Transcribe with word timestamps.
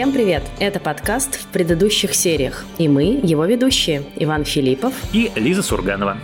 Всем 0.00 0.12
привет! 0.12 0.42
Это 0.58 0.80
подкаст 0.80 1.38
в 1.38 1.48
предыдущих 1.48 2.14
сериях. 2.14 2.64
И 2.78 2.88
мы, 2.88 3.20
его 3.22 3.44
ведущие, 3.44 4.02
Иван 4.16 4.46
Филиппов 4.46 4.94
и 5.12 5.30
Лиза 5.36 5.62
Сурганова. 5.62 6.16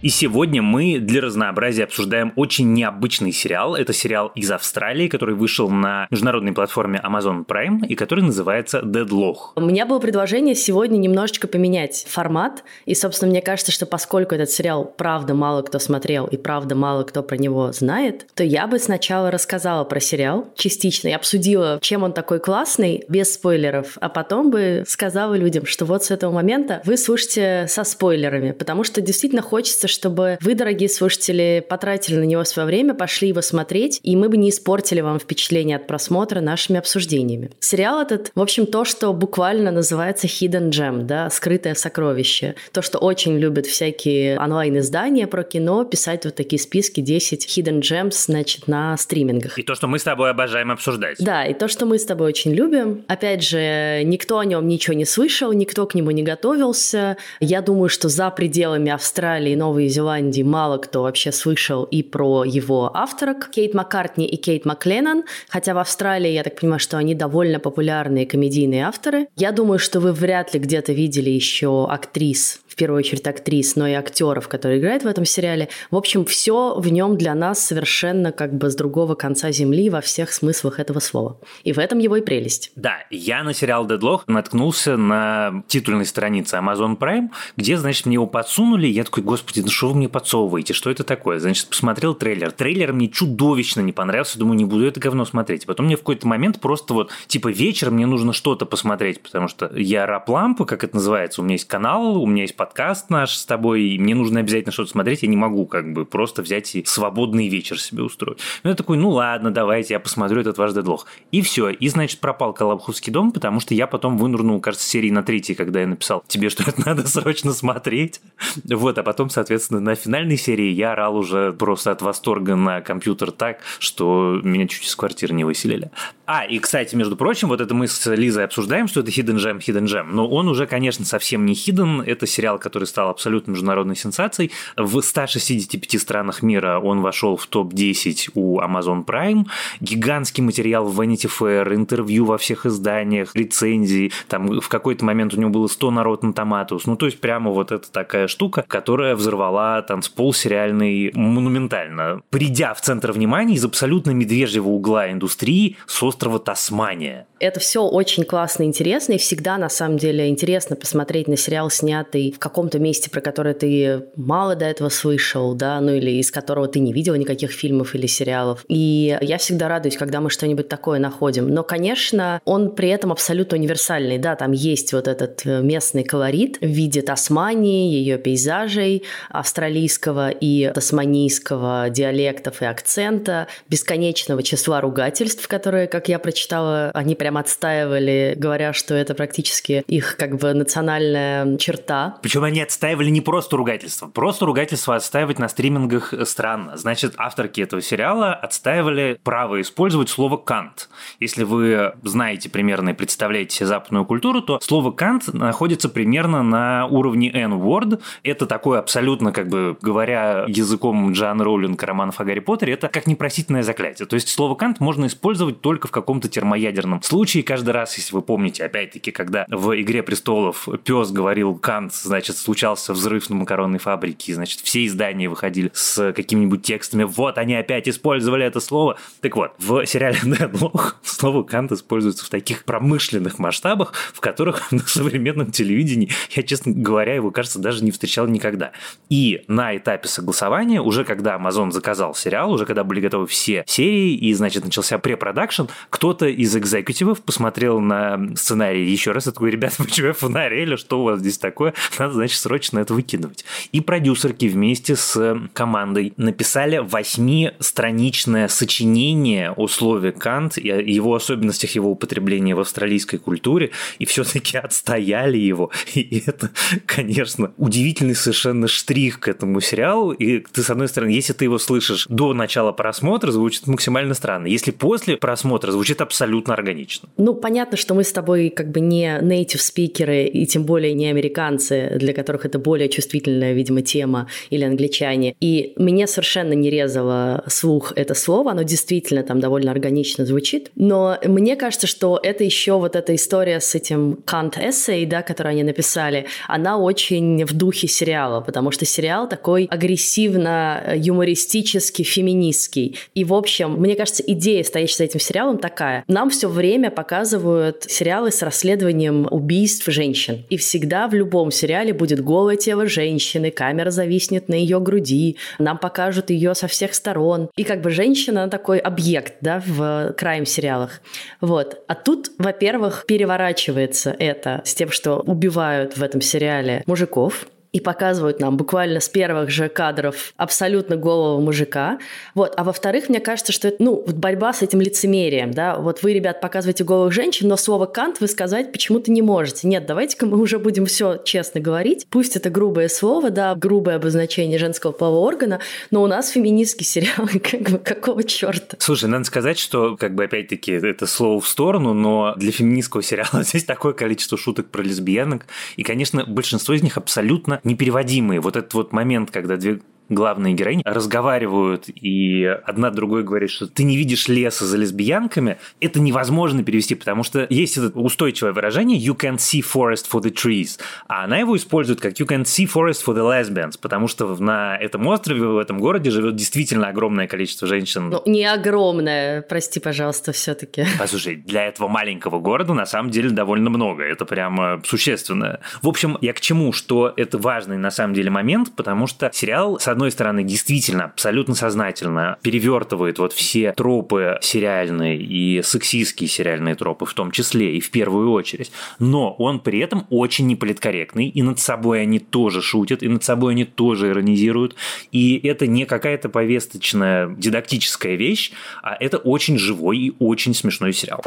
И 0.00 0.10
сегодня 0.10 0.62
мы 0.62 1.00
для 1.00 1.20
разнообразия 1.20 1.82
обсуждаем 1.82 2.32
очень 2.36 2.72
необычный 2.72 3.32
сериал. 3.32 3.74
Это 3.74 3.92
сериал 3.92 4.30
из 4.36 4.48
Австралии, 4.48 5.08
который 5.08 5.34
вышел 5.34 5.68
на 5.68 6.06
международной 6.10 6.52
платформе 6.52 7.02
Amazon 7.04 7.44
Prime 7.44 7.84
и 7.84 7.96
который 7.96 8.22
называется 8.22 8.78
Deadlock. 8.78 9.54
У 9.56 9.60
меня 9.60 9.86
было 9.86 9.98
предложение 9.98 10.54
сегодня 10.54 10.98
немножечко 10.98 11.48
поменять 11.48 12.06
формат. 12.08 12.62
И, 12.86 12.94
собственно, 12.94 13.32
мне 13.32 13.42
кажется, 13.42 13.72
что 13.72 13.86
поскольку 13.86 14.36
этот 14.36 14.50
сериал 14.50 14.84
правда 14.84 15.34
мало 15.34 15.62
кто 15.62 15.80
смотрел 15.80 16.26
и 16.26 16.36
правда 16.36 16.76
мало 16.76 17.02
кто 17.02 17.24
про 17.24 17.36
него 17.36 17.72
знает, 17.72 18.28
то 18.36 18.44
я 18.44 18.68
бы 18.68 18.78
сначала 18.78 19.32
рассказала 19.32 19.82
про 19.82 19.98
сериал 19.98 20.52
частично 20.56 21.08
и 21.08 21.12
обсудила, 21.12 21.80
чем 21.82 22.04
он 22.04 22.12
такой 22.12 22.38
классный, 22.38 23.04
без 23.08 23.34
спойлеров, 23.34 23.98
а 24.00 24.08
потом 24.08 24.50
бы 24.50 24.84
сказала 24.86 25.34
людям, 25.34 25.66
что 25.66 25.84
вот 25.86 26.04
с 26.04 26.12
этого 26.12 26.30
момента 26.30 26.82
вы 26.84 26.96
слушаете 26.96 27.66
со 27.66 27.82
спойлерами, 27.82 28.52
потому 28.52 28.84
что 28.84 29.00
действительно 29.00 29.42
хочется, 29.42 29.88
чтобы 29.98 30.38
вы, 30.40 30.54
дорогие 30.54 30.88
слушатели, 30.88 31.64
потратили 31.68 32.16
на 32.16 32.24
него 32.24 32.44
свое 32.44 32.66
время, 32.66 32.94
пошли 32.94 33.28
его 33.28 33.42
смотреть, 33.42 34.00
и 34.02 34.14
мы 34.16 34.28
бы 34.28 34.36
не 34.36 34.50
испортили 34.50 35.00
вам 35.00 35.18
впечатление 35.18 35.76
от 35.76 35.86
просмотра 35.86 36.40
нашими 36.40 36.78
обсуждениями. 36.78 37.50
Сериал 37.58 38.00
этот, 38.00 38.30
в 38.34 38.40
общем, 38.40 38.66
то, 38.66 38.84
что 38.84 39.12
буквально 39.12 39.70
называется 39.70 40.26
Hidden 40.26 40.70
Gem, 40.70 41.02
да, 41.02 41.30
скрытое 41.30 41.74
сокровище. 41.74 42.54
То, 42.72 42.82
что 42.82 42.98
очень 42.98 43.36
любят 43.38 43.66
всякие 43.66 44.38
онлайн-издания 44.38 45.26
про 45.26 45.42
кино, 45.42 45.84
писать 45.84 46.24
вот 46.24 46.36
такие 46.36 46.60
списки 46.60 47.00
10 47.00 47.58
Hidden 47.58 47.80
Gems, 47.80 48.26
значит, 48.26 48.68
на 48.68 48.96
стримингах. 48.96 49.58
И 49.58 49.62
то, 49.62 49.74
что 49.74 49.88
мы 49.88 49.98
с 49.98 50.04
тобой 50.04 50.30
обожаем 50.30 50.70
обсуждать. 50.70 51.16
Да, 51.18 51.44
и 51.44 51.54
то, 51.54 51.66
что 51.66 51.86
мы 51.86 51.98
с 51.98 52.04
тобой 52.04 52.28
очень 52.28 52.52
любим. 52.52 53.04
Опять 53.08 53.42
же, 53.42 54.02
никто 54.04 54.38
о 54.38 54.44
нем 54.44 54.68
ничего 54.68 54.94
не 54.94 55.04
слышал, 55.04 55.52
никто 55.52 55.86
к 55.86 55.94
нему 55.94 56.10
не 56.10 56.22
готовился. 56.22 57.16
Я 57.40 57.62
думаю, 57.62 57.88
что 57.88 58.08
за 58.08 58.30
пределами 58.30 58.90
Австралии, 58.90 59.54
Новой 59.54 59.77
Новой 59.78 59.90
Зеландии 59.90 60.42
мало 60.42 60.78
кто 60.78 61.02
вообще 61.02 61.30
слышал 61.30 61.84
и 61.84 62.02
про 62.02 62.42
его 62.42 62.90
авторок 62.92 63.48
Кейт 63.50 63.74
Маккартни 63.74 64.26
и 64.26 64.36
Кейт 64.36 64.64
Макленнон, 64.64 65.22
хотя 65.48 65.72
в 65.72 65.78
Австралии, 65.78 66.32
я 66.32 66.42
так 66.42 66.58
понимаю, 66.58 66.80
что 66.80 66.98
они 66.98 67.14
довольно 67.14 67.60
популярные 67.60 68.26
комедийные 68.26 68.86
авторы. 68.86 69.28
Я 69.36 69.52
думаю, 69.52 69.78
что 69.78 70.00
вы 70.00 70.12
вряд 70.12 70.52
ли 70.52 70.58
где-то 70.58 70.92
видели 70.92 71.30
еще 71.30 71.86
актрис 71.88 72.60
первую 72.78 73.00
очередь 73.00 73.26
актрис, 73.26 73.76
но 73.76 73.86
и 73.86 73.92
актеров, 73.92 74.48
которые 74.48 74.78
играют 74.78 75.02
в 75.02 75.06
этом 75.06 75.26
сериале. 75.26 75.68
В 75.90 75.96
общем, 75.96 76.24
все 76.24 76.74
в 76.78 76.88
нем 76.88 77.18
для 77.18 77.34
нас 77.34 77.58
совершенно 77.58 78.32
как 78.32 78.56
бы 78.56 78.70
с 78.70 78.76
другого 78.76 79.14
конца 79.14 79.50
земли 79.50 79.90
во 79.90 80.00
всех 80.00 80.32
смыслах 80.32 80.80
этого 80.80 81.00
слова. 81.00 81.38
И 81.64 81.72
в 81.72 81.78
этом 81.78 81.98
его 81.98 82.16
и 82.16 82.22
прелесть. 82.22 82.72
Да, 82.76 82.98
я 83.10 83.42
на 83.42 83.52
сериал 83.52 83.86
Deadlock 83.86 84.22
наткнулся 84.28 84.96
на 84.96 85.62
титульной 85.66 86.06
странице 86.06 86.56
Amazon 86.56 86.96
Prime, 86.96 87.28
где, 87.56 87.76
значит, 87.76 88.06
мне 88.06 88.14
его 88.14 88.26
подсунули, 88.26 88.86
я 88.86 89.04
такой, 89.04 89.22
господи, 89.22 89.60
ну 89.60 89.68
что 89.68 89.88
вы 89.88 89.96
мне 89.96 90.08
подсовываете, 90.08 90.72
что 90.72 90.90
это 90.90 91.04
такое? 91.04 91.40
Значит, 91.40 91.66
посмотрел 91.68 92.14
трейлер. 92.14 92.52
Трейлер 92.52 92.92
мне 92.92 93.08
чудовищно 93.08 93.80
не 93.80 93.92
понравился, 93.92 94.38
думаю, 94.38 94.56
не 94.56 94.64
буду 94.64 94.86
это 94.86 95.00
говно 95.00 95.24
смотреть. 95.24 95.66
Потом 95.66 95.86
мне 95.86 95.96
в 95.96 96.00
какой-то 96.00 96.26
момент 96.28 96.60
просто 96.60 96.94
вот, 96.94 97.10
типа, 97.26 97.48
вечером 97.48 97.94
мне 97.94 98.06
нужно 98.06 98.32
что-то 98.32 98.64
посмотреть, 98.64 99.20
потому 99.20 99.48
что 99.48 99.70
я 99.74 100.06
раб 100.06 100.28
лампы, 100.28 100.64
как 100.64 100.84
это 100.84 100.94
называется, 100.94 101.40
у 101.40 101.44
меня 101.44 101.54
есть 101.54 101.66
канал, 101.66 102.22
у 102.22 102.26
меня 102.26 102.42
есть 102.42 102.54
подкаст 102.54 102.67
наш 103.08 103.36
с 103.36 103.46
тобой, 103.46 103.82
и 103.82 103.98
мне 103.98 104.14
нужно 104.14 104.40
обязательно 104.40 104.72
что-то 104.72 104.90
смотреть, 104.90 105.22
я 105.22 105.28
не 105.28 105.36
могу 105.36 105.66
как 105.66 105.92
бы 105.92 106.04
просто 106.04 106.42
взять 106.42 106.74
и 106.74 106.84
свободный 106.84 107.48
вечер 107.48 107.80
себе 107.80 108.02
устроить. 108.02 108.38
Ну, 108.62 108.70
я 108.70 108.76
такой, 108.76 108.96
ну 108.98 109.10
ладно, 109.10 109.50
давайте, 109.50 109.94
я 109.94 110.00
посмотрю 110.00 110.40
этот 110.40 110.58
ваш 110.58 110.72
дедлог. 110.72 111.06
И 111.32 111.42
все. 111.42 111.70
И, 111.70 111.88
значит, 111.88 112.20
пропал 112.20 112.52
Колобховский 112.52 113.12
дом, 113.12 113.32
потому 113.32 113.60
что 113.60 113.74
я 113.74 113.86
потом 113.86 114.18
вынурнул, 114.18 114.60
кажется, 114.60 114.88
серии 114.88 115.10
на 115.10 115.22
третьей, 115.22 115.54
когда 115.54 115.80
я 115.80 115.86
написал 115.86 116.24
тебе, 116.26 116.48
что 116.50 116.62
это 116.62 116.82
надо 116.86 117.06
срочно 117.08 117.52
смотреть. 117.52 118.20
Вот, 118.78 118.98
а 118.98 119.02
потом, 119.02 119.30
соответственно, 119.30 119.80
на 119.80 119.94
финальной 119.94 120.36
серии 120.36 120.70
я 120.70 120.92
орал 120.92 121.16
уже 121.16 121.52
просто 121.52 121.90
от 121.90 122.02
восторга 122.02 122.54
на 122.54 122.80
компьютер 122.80 123.30
так, 123.30 123.60
что 123.78 124.40
меня 124.42 124.68
чуть 124.68 124.84
из 124.84 124.94
квартиры 124.94 125.34
не 125.34 125.44
выселили. 125.44 125.90
А, 126.26 126.44
и, 126.44 126.58
кстати, 126.58 126.94
между 126.94 127.16
прочим, 127.16 127.48
вот 127.48 127.60
это 127.60 127.74
мы 127.74 127.88
с 127.88 128.06
Лизой 128.14 128.44
обсуждаем, 128.44 128.88
что 128.88 129.00
это 129.00 129.10
Hidden 129.10 129.36
Gem, 129.36 129.58
Hidden 129.58 129.86
Gem, 129.86 130.04
но 130.12 130.28
он 130.28 130.48
уже, 130.48 130.66
конечно, 130.66 131.04
совсем 131.04 131.46
не 131.46 131.54
Hidden, 131.54 132.04
это 132.04 132.26
сериал, 132.26 132.57
который 132.58 132.84
стал 132.84 133.08
абсолютно 133.08 133.52
международной 133.52 133.96
сенсацией. 133.96 134.50
В 134.76 135.00
165 135.00 136.00
странах 136.00 136.42
мира 136.42 136.80
он 136.80 137.00
вошел 137.00 137.36
в 137.36 137.46
топ-10 137.46 138.30
у 138.34 138.60
Amazon 138.60 139.04
Prime. 139.04 139.46
Гигантский 139.80 140.42
материал 140.42 140.84
в 140.86 141.00
Vanity 141.00 141.28
Fair, 141.28 141.74
интервью 141.74 142.24
во 142.24 142.38
всех 142.38 142.66
изданиях, 142.66 143.34
рецензии. 143.34 144.12
Там 144.28 144.60
в 144.60 144.68
какой-то 144.68 145.04
момент 145.04 145.34
у 145.34 145.40
него 145.40 145.50
было 145.50 145.66
100 145.66 145.90
народ 145.90 146.22
на 146.22 146.32
Томатус. 146.32 146.86
Ну, 146.86 146.96
то 146.96 147.06
есть 147.06 147.20
прямо 147.20 147.50
вот 147.50 147.72
это 147.72 147.90
такая 147.90 148.28
штука, 148.28 148.64
которая 148.66 149.14
взорвала 149.16 149.82
танцпол 149.82 150.32
сериальный 150.32 151.12
монументально. 151.14 152.22
Придя 152.30 152.74
в 152.74 152.80
центр 152.80 153.12
внимания 153.12 153.54
из 153.54 153.64
абсолютно 153.64 154.10
медвежьего 154.10 154.68
угла 154.68 155.10
индустрии 155.10 155.76
с 155.86 156.02
острова 156.02 156.38
Тасмания. 156.38 157.26
Это 157.40 157.60
все 157.60 157.82
очень 157.82 158.24
классно 158.24 158.64
и 158.64 158.66
интересно, 158.66 159.12
и 159.12 159.18
всегда, 159.18 159.58
на 159.58 159.68
самом 159.68 159.96
деле, 159.98 160.28
интересно 160.28 160.74
посмотреть 160.74 161.28
на 161.28 161.36
сериал, 161.36 161.70
снятый 161.70 162.32
в 162.32 162.38
каком-то 162.48 162.78
месте, 162.78 163.10
про 163.10 163.20
которое 163.20 163.54
ты 163.54 164.04
мало 164.16 164.56
до 164.56 164.64
этого 164.64 164.88
слышал, 164.88 165.54
да, 165.54 165.80
ну 165.80 165.92
или 165.92 166.10
из 166.12 166.30
которого 166.30 166.68
ты 166.68 166.80
не 166.80 166.92
видел 166.92 167.14
никаких 167.14 167.50
фильмов 167.52 167.94
или 167.94 168.06
сериалов. 168.06 168.64
И 168.68 169.16
я 169.20 169.38
всегда 169.38 169.68
радуюсь, 169.68 169.96
когда 169.96 170.20
мы 170.20 170.30
что-нибудь 170.30 170.68
такое 170.68 170.98
находим. 170.98 171.48
Но, 171.48 171.62
конечно, 171.62 172.40
он 172.44 172.74
при 172.74 172.88
этом 172.88 173.12
абсолютно 173.12 173.56
универсальный, 173.56 174.18
да, 174.18 174.36
там 174.36 174.52
есть 174.52 174.92
вот 174.92 175.08
этот 175.08 175.42
э, 175.44 175.60
местный 175.62 176.04
колорит 176.04 176.58
в 176.60 176.66
виде 176.66 177.02
Тасмании, 177.02 177.92
ее 177.92 178.18
пейзажей 178.18 179.04
австралийского 179.30 180.30
и 180.30 180.70
тасманийского 180.72 181.90
диалектов 181.90 182.62
и 182.62 182.64
акцента, 182.64 183.48
бесконечного 183.68 184.42
числа 184.42 184.80
ругательств, 184.80 185.46
которые, 185.48 185.86
как 185.86 186.08
я 186.08 186.18
прочитала, 186.18 186.90
они 186.94 187.14
прям 187.14 187.36
отстаивали, 187.36 188.34
говоря, 188.36 188.72
что 188.72 188.94
это 188.94 189.14
практически 189.14 189.84
их 189.86 190.16
как 190.16 190.38
бы 190.38 190.54
национальная 190.54 191.56
черта. 191.58 192.18
Причем 192.22 192.37
они 192.44 192.60
отстаивали 192.60 193.10
не 193.10 193.20
просто 193.20 193.56
ругательство. 193.56 194.06
Просто 194.06 194.46
ругательство 194.46 194.96
отстаивать 194.96 195.38
на 195.38 195.48
стримингах 195.48 196.14
странно. 196.24 196.76
Значит, 196.76 197.14
авторки 197.16 197.60
этого 197.60 197.82
сериала 197.82 198.34
отстаивали 198.34 199.18
право 199.22 199.60
использовать 199.60 200.08
слово 200.08 200.36
«кант». 200.36 200.88
Если 201.20 201.44
вы 201.44 201.92
знаете 202.02 202.50
примерно 202.50 202.90
и 202.90 202.92
представляете 202.92 203.56
себе 203.56 203.66
западную 203.66 204.04
культуру, 204.04 204.42
то 204.42 204.60
слово 204.60 204.90
«кант» 204.90 205.32
находится 205.32 205.88
примерно 205.88 206.42
на 206.42 206.86
уровне 206.86 207.30
N-word. 207.30 208.00
Это 208.22 208.46
такое 208.46 208.78
абсолютно, 208.78 209.32
как 209.32 209.48
бы 209.48 209.76
говоря 209.80 210.44
языком 210.48 211.12
Джан 211.12 211.40
Роулинг 211.40 211.82
романов 211.82 212.20
о 212.20 212.24
Гарри 212.24 212.40
Поттере, 212.40 212.74
это 212.74 212.88
как 212.88 213.06
непросительное 213.06 213.62
заклятие. 213.62 214.06
То 214.06 214.14
есть 214.14 214.28
слово 214.28 214.54
«кант» 214.54 214.80
можно 214.80 215.06
использовать 215.06 215.60
только 215.60 215.88
в 215.88 215.90
каком-то 215.90 216.28
термоядерном 216.28 217.02
случае 217.02 217.42
каждый 217.42 217.70
раз, 217.70 217.96
если 217.96 218.14
вы 218.14 218.22
помните, 218.22 218.64
опять-таки, 218.64 219.10
когда 219.10 219.46
в 219.48 219.80
«Игре 219.80 220.02
престолов» 220.02 220.68
пес 220.84 221.10
говорил 221.10 221.54
Кант, 221.56 221.94
значит, 221.94 222.17
случался 222.26 222.92
взрыв 222.92 223.30
на 223.30 223.36
макаронной 223.36 223.78
фабрике, 223.78 224.34
значит, 224.34 224.60
все 224.60 224.86
издания 224.86 225.28
выходили 225.28 225.70
с 225.74 226.12
какими-нибудь 226.12 226.62
текстами 226.62 227.04
«Вот, 227.04 227.38
они 227.38 227.54
опять 227.54 227.88
использовали 227.88 228.44
это 228.44 228.60
слово». 228.60 228.96
Так 229.20 229.36
вот, 229.36 229.52
в 229.58 229.86
сериале 229.86 230.18
«Дедлох» 230.22 230.96
слово 231.02 231.42
«Кант» 231.42 231.72
используется 231.72 232.24
в 232.24 232.28
таких 232.28 232.64
промышленных 232.64 233.38
масштабах, 233.38 233.92
в 234.12 234.20
которых 234.20 234.70
на 234.72 234.80
современном 234.80 235.50
телевидении, 235.50 236.10
я, 236.30 236.42
честно 236.42 236.72
говоря, 236.72 237.14
его, 237.14 237.30
кажется, 237.30 237.58
даже 237.58 237.84
не 237.84 237.90
встречал 237.90 238.26
никогда. 238.26 238.72
И 239.08 239.44
на 239.48 239.76
этапе 239.76 240.08
согласования, 240.08 240.80
уже 240.80 241.04
когда 241.04 241.36
Amazon 241.36 241.70
заказал 241.70 242.14
сериал, 242.14 242.52
уже 242.52 242.66
когда 242.66 242.84
были 242.84 243.00
готовы 243.00 243.26
все 243.26 243.64
серии, 243.66 244.14
и, 244.14 244.32
значит, 244.34 244.64
начался 244.64 244.98
препродакшн, 244.98 245.64
кто-то 245.90 246.26
из 246.26 246.54
экзекутивов 246.56 247.22
посмотрел 247.22 247.80
на 247.80 248.36
сценарий 248.36 248.84
еще 248.84 249.12
раз 249.12 249.26
и 249.26 249.32
такой, 249.32 249.50
ребята, 249.50 249.76
почему 249.78 250.08
я 250.08 250.12
фонарели, 250.12 250.76
что 250.76 251.00
у 251.00 251.04
вас 251.04 251.20
здесь 251.20 251.38
такое? 251.38 251.74
Надо, 251.98 252.07
значит, 252.12 252.38
срочно 252.38 252.80
это 252.80 252.94
выкидывать. 252.94 253.44
И 253.72 253.80
продюсерки 253.80 254.46
вместе 254.46 254.96
с 254.96 255.38
командой 255.52 256.12
написали 256.16 256.78
восьмистраничное 256.78 258.48
сочинение 258.48 259.52
о 259.52 259.68
слове 259.68 260.12
Кант 260.12 260.58
и 260.58 260.70
о 260.70 260.80
его 260.80 261.14
особенностях 261.14 261.70
его 261.72 261.90
употребления 261.90 262.54
в 262.54 262.60
австралийской 262.60 263.18
культуре, 263.18 263.70
и 263.98 264.06
все-таки 264.06 264.56
отстояли 264.58 265.38
его. 265.38 265.70
И 265.94 266.22
это, 266.26 266.50
конечно, 266.86 267.52
удивительный 267.56 268.14
совершенно 268.14 268.68
штрих 268.68 269.20
к 269.20 269.28
этому 269.28 269.60
сериалу. 269.60 270.12
И 270.12 270.40
ты, 270.40 270.62
с 270.62 270.70
одной 270.70 270.88
стороны, 270.88 271.10
если 271.10 271.32
ты 271.32 271.44
его 271.44 271.58
слышишь 271.58 272.06
до 272.08 272.34
начала 272.34 272.72
просмотра, 272.72 273.30
звучит 273.30 273.66
максимально 273.66 274.14
странно. 274.14 274.46
Если 274.46 274.70
после 274.70 275.16
просмотра, 275.16 275.72
звучит 275.72 276.00
абсолютно 276.00 276.54
органично. 276.54 277.08
Ну, 277.16 277.34
понятно, 277.34 277.76
что 277.76 277.94
мы 277.94 278.04
с 278.04 278.12
тобой 278.12 278.50
как 278.50 278.70
бы 278.70 278.80
не 278.80 279.18
native 279.20 279.58
спикеры 279.58 280.24
и 280.24 280.46
тем 280.46 280.64
более 280.64 280.94
не 280.94 281.06
американцы 281.06 281.97
для 281.98 282.12
которых 282.12 282.44
это 282.44 282.58
более 282.58 282.88
чувствительная, 282.88 283.52
видимо, 283.52 283.82
тема, 283.82 284.28
или 284.50 284.64
англичане. 284.64 285.34
И 285.40 285.72
мне 285.76 286.06
совершенно 286.06 286.52
не 286.52 286.70
резало 286.70 287.44
слух 287.46 287.92
это 287.96 288.14
слово, 288.14 288.52
оно 288.52 288.62
действительно 288.62 289.22
там 289.22 289.40
довольно 289.40 289.70
органично 289.70 290.24
звучит, 290.24 290.70
но 290.74 291.18
мне 291.24 291.56
кажется, 291.56 291.86
что 291.86 292.18
это 292.22 292.44
еще 292.44 292.78
вот 292.78 292.96
эта 292.96 293.14
история 293.14 293.60
с 293.60 293.74
этим 293.74 294.18
essay, 294.26 295.06
да, 295.06 295.22
который 295.22 295.52
они 295.52 295.62
написали, 295.62 296.26
она 296.46 296.78
очень 296.78 297.44
в 297.44 297.52
духе 297.52 297.88
сериала, 297.88 298.40
потому 298.40 298.70
что 298.70 298.84
сериал 298.84 299.28
такой 299.28 299.66
агрессивно 299.70 300.82
юмористический, 300.94 302.04
феминистский. 302.04 302.96
И, 303.14 303.24
в 303.24 303.34
общем, 303.34 303.74
мне 303.74 303.94
кажется, 303.94 304.22
идея, 304.26 304.62
стоящая 304.64 304.98
за 304.98 305.04
этим 305.04 305.20
сериалом, 305.20 305.58
такая. 305.58 306.04
Нам 306.08 306.30
все 306.30 306.48
время 306.48 306.90
показывают 306.90 307.84
сериалы 307.88 308.30
с 308.30 308.42
расследованием 308.42 309.26
убийств 309.30 309.86
женщин. 309.86 310.44
И 310.50 310.56
всегда 310.56 311.08
в 311.08 311.14
любом 311.14 311.50
сериале 311.50 311.87
будет 311.92 312.22
голое 312.22 312.56
тело 312.56 312.86
женщины, 312.86 313.50
камера 313.50 313.90
зависнет 313.90 314.48
на 314.48 314.54
ее 314.54 314.80
груди, 314.80 315.36
нам 315.58 315.78
покажут 315.78 316.30
ее 316.30 316.54
со 316.54 316.66
всех 316.68 316.94
сторон. 316.94 317.50
И 317.56 317.64
как 317.64 317.80
бы 317.80 317.90
женщина 317.90 318.48
такой 318.48 318.78
объект, 318.78 319.34
да, 319.40 319.62
в 319.66 320.14
крайм-сериалах. 320.16 321.00
Вот. 321.40 321.82
А 321.86 321.94
тут, 321.94 322.30
во-первых, 322.38 323.04
переворачивается 323.06 324.14
это 324.18 324.62
с 324.64 324.74
тем, 324.74 324.90
что 324.90 325.20
убивают 325.20 325.96
в 325.96 326.02
этом 326.02 326.20
сериале 326.20 326.82
мужиков, 326.86 327.46
и 327.72 327.80
показывают 327.80 328.40
нам 328.40 328.56
буквально 328.56 329.00
с 329.00 329.08
первых 329.08 329.50
же 329.50 329.68
кадров 329.68 330.32
абсолютно 330.36 330.96
голого 330.96 331.40
мужика. 331.40 331.98
Вот. 332.34 332.54
А 332.56 332.64
во-вторых, 332.64 333.08
мне 333.08 333.20
кажется, 333.20 333.52
что 333.52 333.68
это, 333.68 333.82
ну, 333.82 334.02
борьба 334.06 334.52
с 334.52 334.62
этим 334.62 334.80
лицемерием, 334.80 335.52
да, 335.52 335.76
вот 335.76 336.02
вы, 336.02 336.14
ребят, 336.14 336.40
показываете 336.40 336.84
голых 336.84 337.12
женщин, 337.12 337.48
но 337.48 337.56
слово 337.56 337.86
«кант» 337.86 338.20
вы 338.20 338.28
сказать 338.28 338.72
почему-то 338.72 339.10
не 339.10 339.22
можете. 339.22 339.68
Нет, 339.68 339.86
давайте-ка 339.86 340.26
мы 340.26 340.38
уже 340.38 340.58
будем 340.58 340.86
все 340.86 341.20
честно 341.24 341.60
говорить. 341.60 342.06
Пусть 342.08 342.36
это 342.36 342.48
грубое 342.50 342.88
слово, 342.88 343.30
да, 343.30 343.54
грубое 343.54 343.96
обозначение 343.96 344.58
женского 344.58 344.92
полового 344.92 345.26
органа, 345.26 345.60
но 345.90 346.02
у 346.02 346.06
нас 346.06 346.30
феминистский 346.30 346.86
сериал, 346.86 347.28
как 347.50 347.60
бы, 347.70 347.78
какого 347.78 348.24
черта? 348.24 348.76
Слушай, 348.80 349.10
надо 349.10 349.24
сказать, 349.24 349.58
что, 349.58 349.96
как 349.96 350.14
бы, 350.14 350.24
опять-таки, 350.24 350.72
это 350.72 351.06
слово 351.06 351.40
в 351.40 351.46
сторону, 351.46 351.92
но 351.92 352.34
для 352.36 352.50
феминистского 352.50 353.02
сериала 353.02 353.42
здесь 353.42 353.64
такое 353.64 353.92
количество 353.92 354.38
шуток 354.38 354.70
про 354.70 354.82
лесбиянок, 354.82 355.46
и, 355.76 355.82
конечно, 355.82 356.24
большинство 356.24 356.74
из 356.74 356.82
них 356.82 356.96
абсолютно 356.96 357.57
непереводимые. 357.64 358.40
Вот 358.40 358.56
этот 358.56 358.74
вот 358.74 358.92
момент, 358.92 359.30
когда 359.30 359.56
две 359.56 359.80
главные 360.08 360.54
героини 360.54 360.82
разговаривают, 360.84 361.88
и 361.88 362.44
одна 362.44 362.90
другой 362.90 363.22
говорит, 363.22 363.50
что 363.50 363.66
ты 363.66 363.84
не 363.84 363.96
видишь 363.96 364.28
леса 364.28 364.64
за 364.64 364.76
лесбиянками, 364.76 365.58
это 365.80 366.00
невозможно 366.00 366.62
перевести, 366.62 366.94
потому 366.94 367.22
что 367.22 367.46
есть 367.48 367.76
это 367.76 367.98
устойчивое 367.98 368.52
выражение 368.52 368.98
you 368.98 369.16
can 369.16 369.36
see 369.36 369.62
forest 369.62 370.06
for 370.10 370.22
the 370.22 370.32
trees, 370.32 370.78
а 371.06 371.24
она 371.24 371.38
его 371.38 371.56
использует 371.56 372.00
как 372.00 372.14
you 372.20 372.26
can 372.26 372.42
see 372.42 372.66
forest 372.66 373.04
for 373.06 373.14
the 373.14 373.22
lesbians, 373.22 373.78
потому 373.80 374.08
что 374.08 374.36
на 374.36 374.76
этом 374.76 375.06
острове, 375.06 375.42
в 375.42 375.58
этом 375.58 375.78
городе 375.78 376.10
живет 376.10 376.36
действительно 376.36 376.88
огромное 376.88 377.26
количество 377.26 377.68
женщин. 377.68 378.10
Ну, 378.10 378.22
не 378.26 378.44
огромное, 378.44 379.42
прости, 379.42 379.80
пожалуйста, 379.80 380.32
все-таки. 380.32 380.86
Послушай, 380.98 381.36
для 381.36 381.66
этого 381.66 381.88
маленького 381.88 382.40
города 382.40 382.74
на 382.74 382.86
самом 382.86 383.10
деле 383.10 383.30
довольно 383.30 383.70
много, 383.70 384.04
это 384.04 384.24
прямо 384.24 384.80
существенно. 384.84 385.60
В 385.82 385.88
общем, 385.88 386.16
я 386.20 386.32
к 386.32 386.40
чему, 386.40 386.72
что 386.72 387.12
это 387.16 387.38
важный 387.38 387.76
на 387.76 387.90
самом 387.90 388.14
деле 388.14 388.30
момент, 388.30 388.72
потому 388.76 389.06
что 389.06 389.30
сериал, 389.32 389.78
с 389.78 389.88
одной 389.88 389.97
стороны, 390.10 390.44
действительно 390.44 391.04
абсолютно 391.04 391.54
сознательно 391.54 392.38
перевертывает 392.42 393.18
вот 393.18 393.32
все 393.32 393.72
тропы 393.72 394.38
сериальные 394.40 395.18
и 395.18 395.62
сексистские 395.62 396.28
сериальные 396.28 396.74
тропы 396.74 397.06
в 397.06 397.14
том 397.14 397.30
числе 397.30 397.76
и 397.76 397.80
в 397.80 397.90
первую 397.90 398.30
очередь, 398.30 398.70
но 398.98 399.32
он 399.32 399.60
при 399.60 399.80
этом 399.80 400.06
очень 400.10 400.46
неполиткорректный, 400.46 401.28
и 401.28 401.42
над 401.42 401.58
собой 401.58 402.02
они 402.02 402.18
тоже 402.18 402.62
шутят, 402.62 403.02
и 403.02 403.08
над 403.08 403.24
собой 403.24 403.52
они 403.52 403.64
тоже 403.64 404.08
иронизируют, 404.08 404.74
и 405.12 405.38
это 405.46 405.66
не 405.66 405.84
какая-то 405.84 406.28
повесточная 406.28 407.28
дидактическая 407.28 408.16
вещь, 408.16 408.52
а 408.82 408.96
это 408.98 409.18
очень 409.18 409.58
живой 409.58 409.98
и 409.98 410.14
очень 410.18 410.54
смешной 410.54 410.92
сериал. 410.92 411.22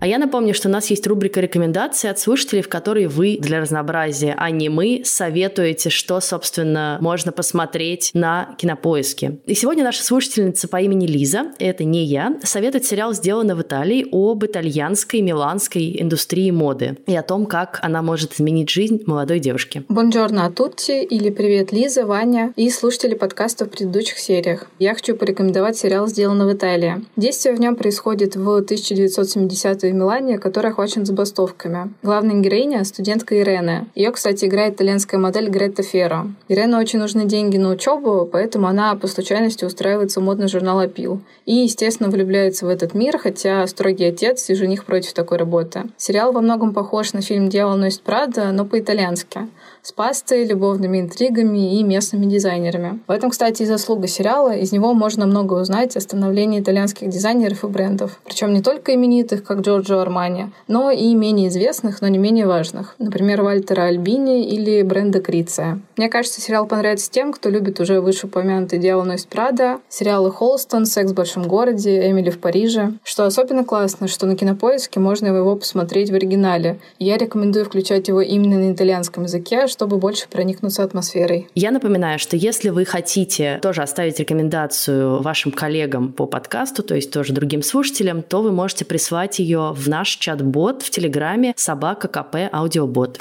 А 0.00 0.06
я 0.06 0.18
напомню, 0.18 0.54
что 0.54 0.68
у 0.68 0.72
нас 0.72 0.88
есть 0.88 1.06
рубрика 1.06 1.40
рекомендаций 1.40 2.08
от 2.08 2.18
слушателей, 2.18 2.62
в 2.62 2.70
которой 2.70 3.06
вы 3.06 3.36
для 3.38 3.60
разнообразия, 3.60 4.34
а 4.38 4.50
не 4.50 4.70
мы, 4.70 5.02
советуете, 5.04 5.90
что, 5.90 6.20
собственно, 6.20 6.96
можно 7.02 7.32
посмотреть 7.32 8.10
на 8.14 8.54
кинопоиске. 8.56 9.40
И 9.44 9.54
сегодня 9.54 9.84
наша 9.84 10.02
слушательница 10.02 10.68
по 10.68 10.80
имени 10.80 11.06
Лиза, 11.06 11.52
это 11.58 11.84
не 11.84 12.06
я, 12.06 12.38
советует 12.42 12.86
сериал 12.86 13.12
«Сделано 13.12 13.54
в 13.54 13.60
Италии» 13.60 14.06
об 14.10 14.42
итальянской, 14.42 15.20
миланской 15.20 16.00
индустрии 16.00 16.50
моды 16.50 16.96
и 17.06 17.14
о 17.14 17.22
том, 17.22 17.44
как 17.44 17.78
она 17.82 18.00
может 18.00 18.32
изменить 18.32 18.70
жизнь 18.70 19.02
молодой 19.04 19.38
девушки. 19.38 19.84
Бонжорно 19.90 20.50
тутти 20.50 21.04
или 21.04 21.28
привет, 21.28 21.72
Лиза, 21.72 22.06
Ваня 22.06 22.54
и 22.56 22.70
слушатели 22.70 23.14
подкаста 23.14 23.66
в 23.66 23.68
предыдущих 23.68 24.18
сериях. 24.18 24.70
Я 24.78 24.94
хочу 24.94 25.14
порекомендовать 25.14 25.76
сериал 25.76 26.06
«Сделано 26.06 26.46
в 26.46 26.54
Италии». 26.54 27.04
Действие 27.16 27.54
в 27.54 27.60
нем 27.60 27.76
происходит 27.76 28.34
в 28.34 28.62
1970-е 28.62 29.89
в 29.90 29.94
Милане, 29.94 30.38
который 30.38 30.70
охвачен 30.70 31.04
забастовками. 31.04 31.92
Главная 32.02 32.36
героиня— 32.36 32.84
студентка 32.84 33.38
Ирена. 33.40 33.86
Ее, 33.94 34.10
кстати, 34.10 34.44
играет 34.44 34.74
итальянская 34.74 35.20
модель 35.20 35.48
Гретта 35.48 35.82
Ферро. 35.82 36.28
Ирене 36.48 36.76
очень 36.76 36.98
нужны 36.98 37.24
деньги 37.24 37.56
на 37.56 37.70
учебу, 37.70 38.28
поэтому 38.30 38.66
она 38.66 38.94
по 38.94 39.06
случайности 39.06 39.64
устраивается 39.64 40.20
в 40.20 40.24
модный 40.24 40.48
журнал 40.48 40.78
«Апил». 40.80 41.20
И, 41.46 41.54
естественно, 41.54 42.10
влюбляется 42.10 42.66
в 42.66 42.68
этот 42.68 42.94
мир, 42.94 43.18
хотя 43.18 43.66
строгий 43.66 44.04
отец 44.06 44.48
и 44.50 44.54
жених 44.54 44.84
против 44.84 45.12
такой 45.12 45.38
работы. 45.38 45.84
Сериал 45.96 46.32
во 46.32 46.40
многом 46.40 46.72
похож 46.72 47.12
на 47.12 47.22
фильм 47.22 47.48
«Дьявол 47.48 47.76
носит 47.76 48.02
Прада», 48.02 48.52
но 48.52 48.64
по-итальянски 48.64 49.48
с 49.82 49.92
пастой, 49.92 50.44
любовными 50.44 51.00
интригами 51.00 51.78
и 51.78 51.82
местными 51.82 52.26
дизайнерами. 52.26 53.00
В 53.06 53.10
этом, 53.10 53.30
кстати, 53.30 53.62
и 53.62 53.66
заслуга 53.66 54.06
сериала. 54.06 54.54
Из 54.54 54.72
него 54.72 54.94
можно 54.94 55.26
много 55.26 55.54
узнать 55.54 55.96
о 55.96 56.00
становлении 56.00 56.60
итальянских 56.60 57.08
дизайнеров 57.08 57.64
и 57.64 57.68
брендов. 57.68 58.20
Причем 58.24 58.52
не 58.52 58.62
только 58.62 58.94
именитых, 58.94 59.42
как 59.44 59.60
Джорджо 59.60 60.00
Армани, 60.00 60.50
но 60.68 60.90
и 60.90 61.14
менее 61.14 61.48
известных, 61.48 62.00
но 62.00 62.08
не 62.08 62.18
менее 62.18 62.46
важных. 62.46 62.94
Например, 62.98 63.42
Вальтера 63.42 63.82
Альбини 63.82 64.48
или 64.48 64.82
бренда 64.82 65.20
Криция. 65.20 65.80
Мне 65.96 66.08
кажется, 66.08 66.40
сериал 66.40 66.66
понравится 66.66 67.10
тем, 67.10 67.32
кто 67.32 67.48
любит 67.48 67.80
уже 67.80 68.00
вышеупомянутый 68.00 68.78
«Дьявол 68.78 69.04
носит 69.04 69.28
Прада», 69.28 69.80
сериалы 69.88 70.30
«Холстон», 70.30 70.86
«Секс 70.86 71.12
в 71.12 71.14
большом 71.14 71.44
городе», 71.44 72.10
«Эмили 72.10 72.30
в 72.30 72.38
Париже». 72.38 72.92
Что 73.04 73.24
особенно 73.24 73.64
классно, 73.64 74.08
что 74.08 74.26
на 74.26 74.36
Кинопоиске 74.36 75.00
можно 75.00 75.26
его 75.28 75.56
посмотреть 75.56 76.10
в 76.10 76.14
оригинале. 76.14 76.78
Я 76.98 77.16
рекомендую 77.16 77.64
включать 77.64 78.08
его 78.08 78.20
именно 78.20 78.58
на 78.58 78.72
итальянском 78.72 79.24
языке, 79.24 79.66
чтобы 79.70 79.96
больше 79.98 80.28
проникнуться 80.28 80.82
атмосферой. 80.82 81.48
Я 81.54 81.70
напоминаю, 81.70 82.18
что 82.18 82.36
если 82.36 82.68
вы 82.70 82.84
хотите 82.84 83.58
тоже 83.62 83.82
оставить 83.82 84.18
рекомендацию 84.18 85.22
вашим 85.22 85.52
коллегам 85.52 86.12
по 86.12 86.26
подкасту, 86.26 86.82
то 86.82 86.94
есть 86.94 87.10
тоже 87.10 87.32
другим 87.32 87.62
слушателям, 87.62 88.22
то 88.22 88.42
вы 88.42 88.52
можете 88.52 88.84
прислать 88.84 89.38
ее 89.38 89.72
в 89.74 89.88
наш 89.88 90.10
чат-бот 90.16 90.82
в 90.82 90.90
Телеграме 90.90 91.54
собака 91.56 92.08
КП 92.08 92.52
Аудиобот. 92.52 93.18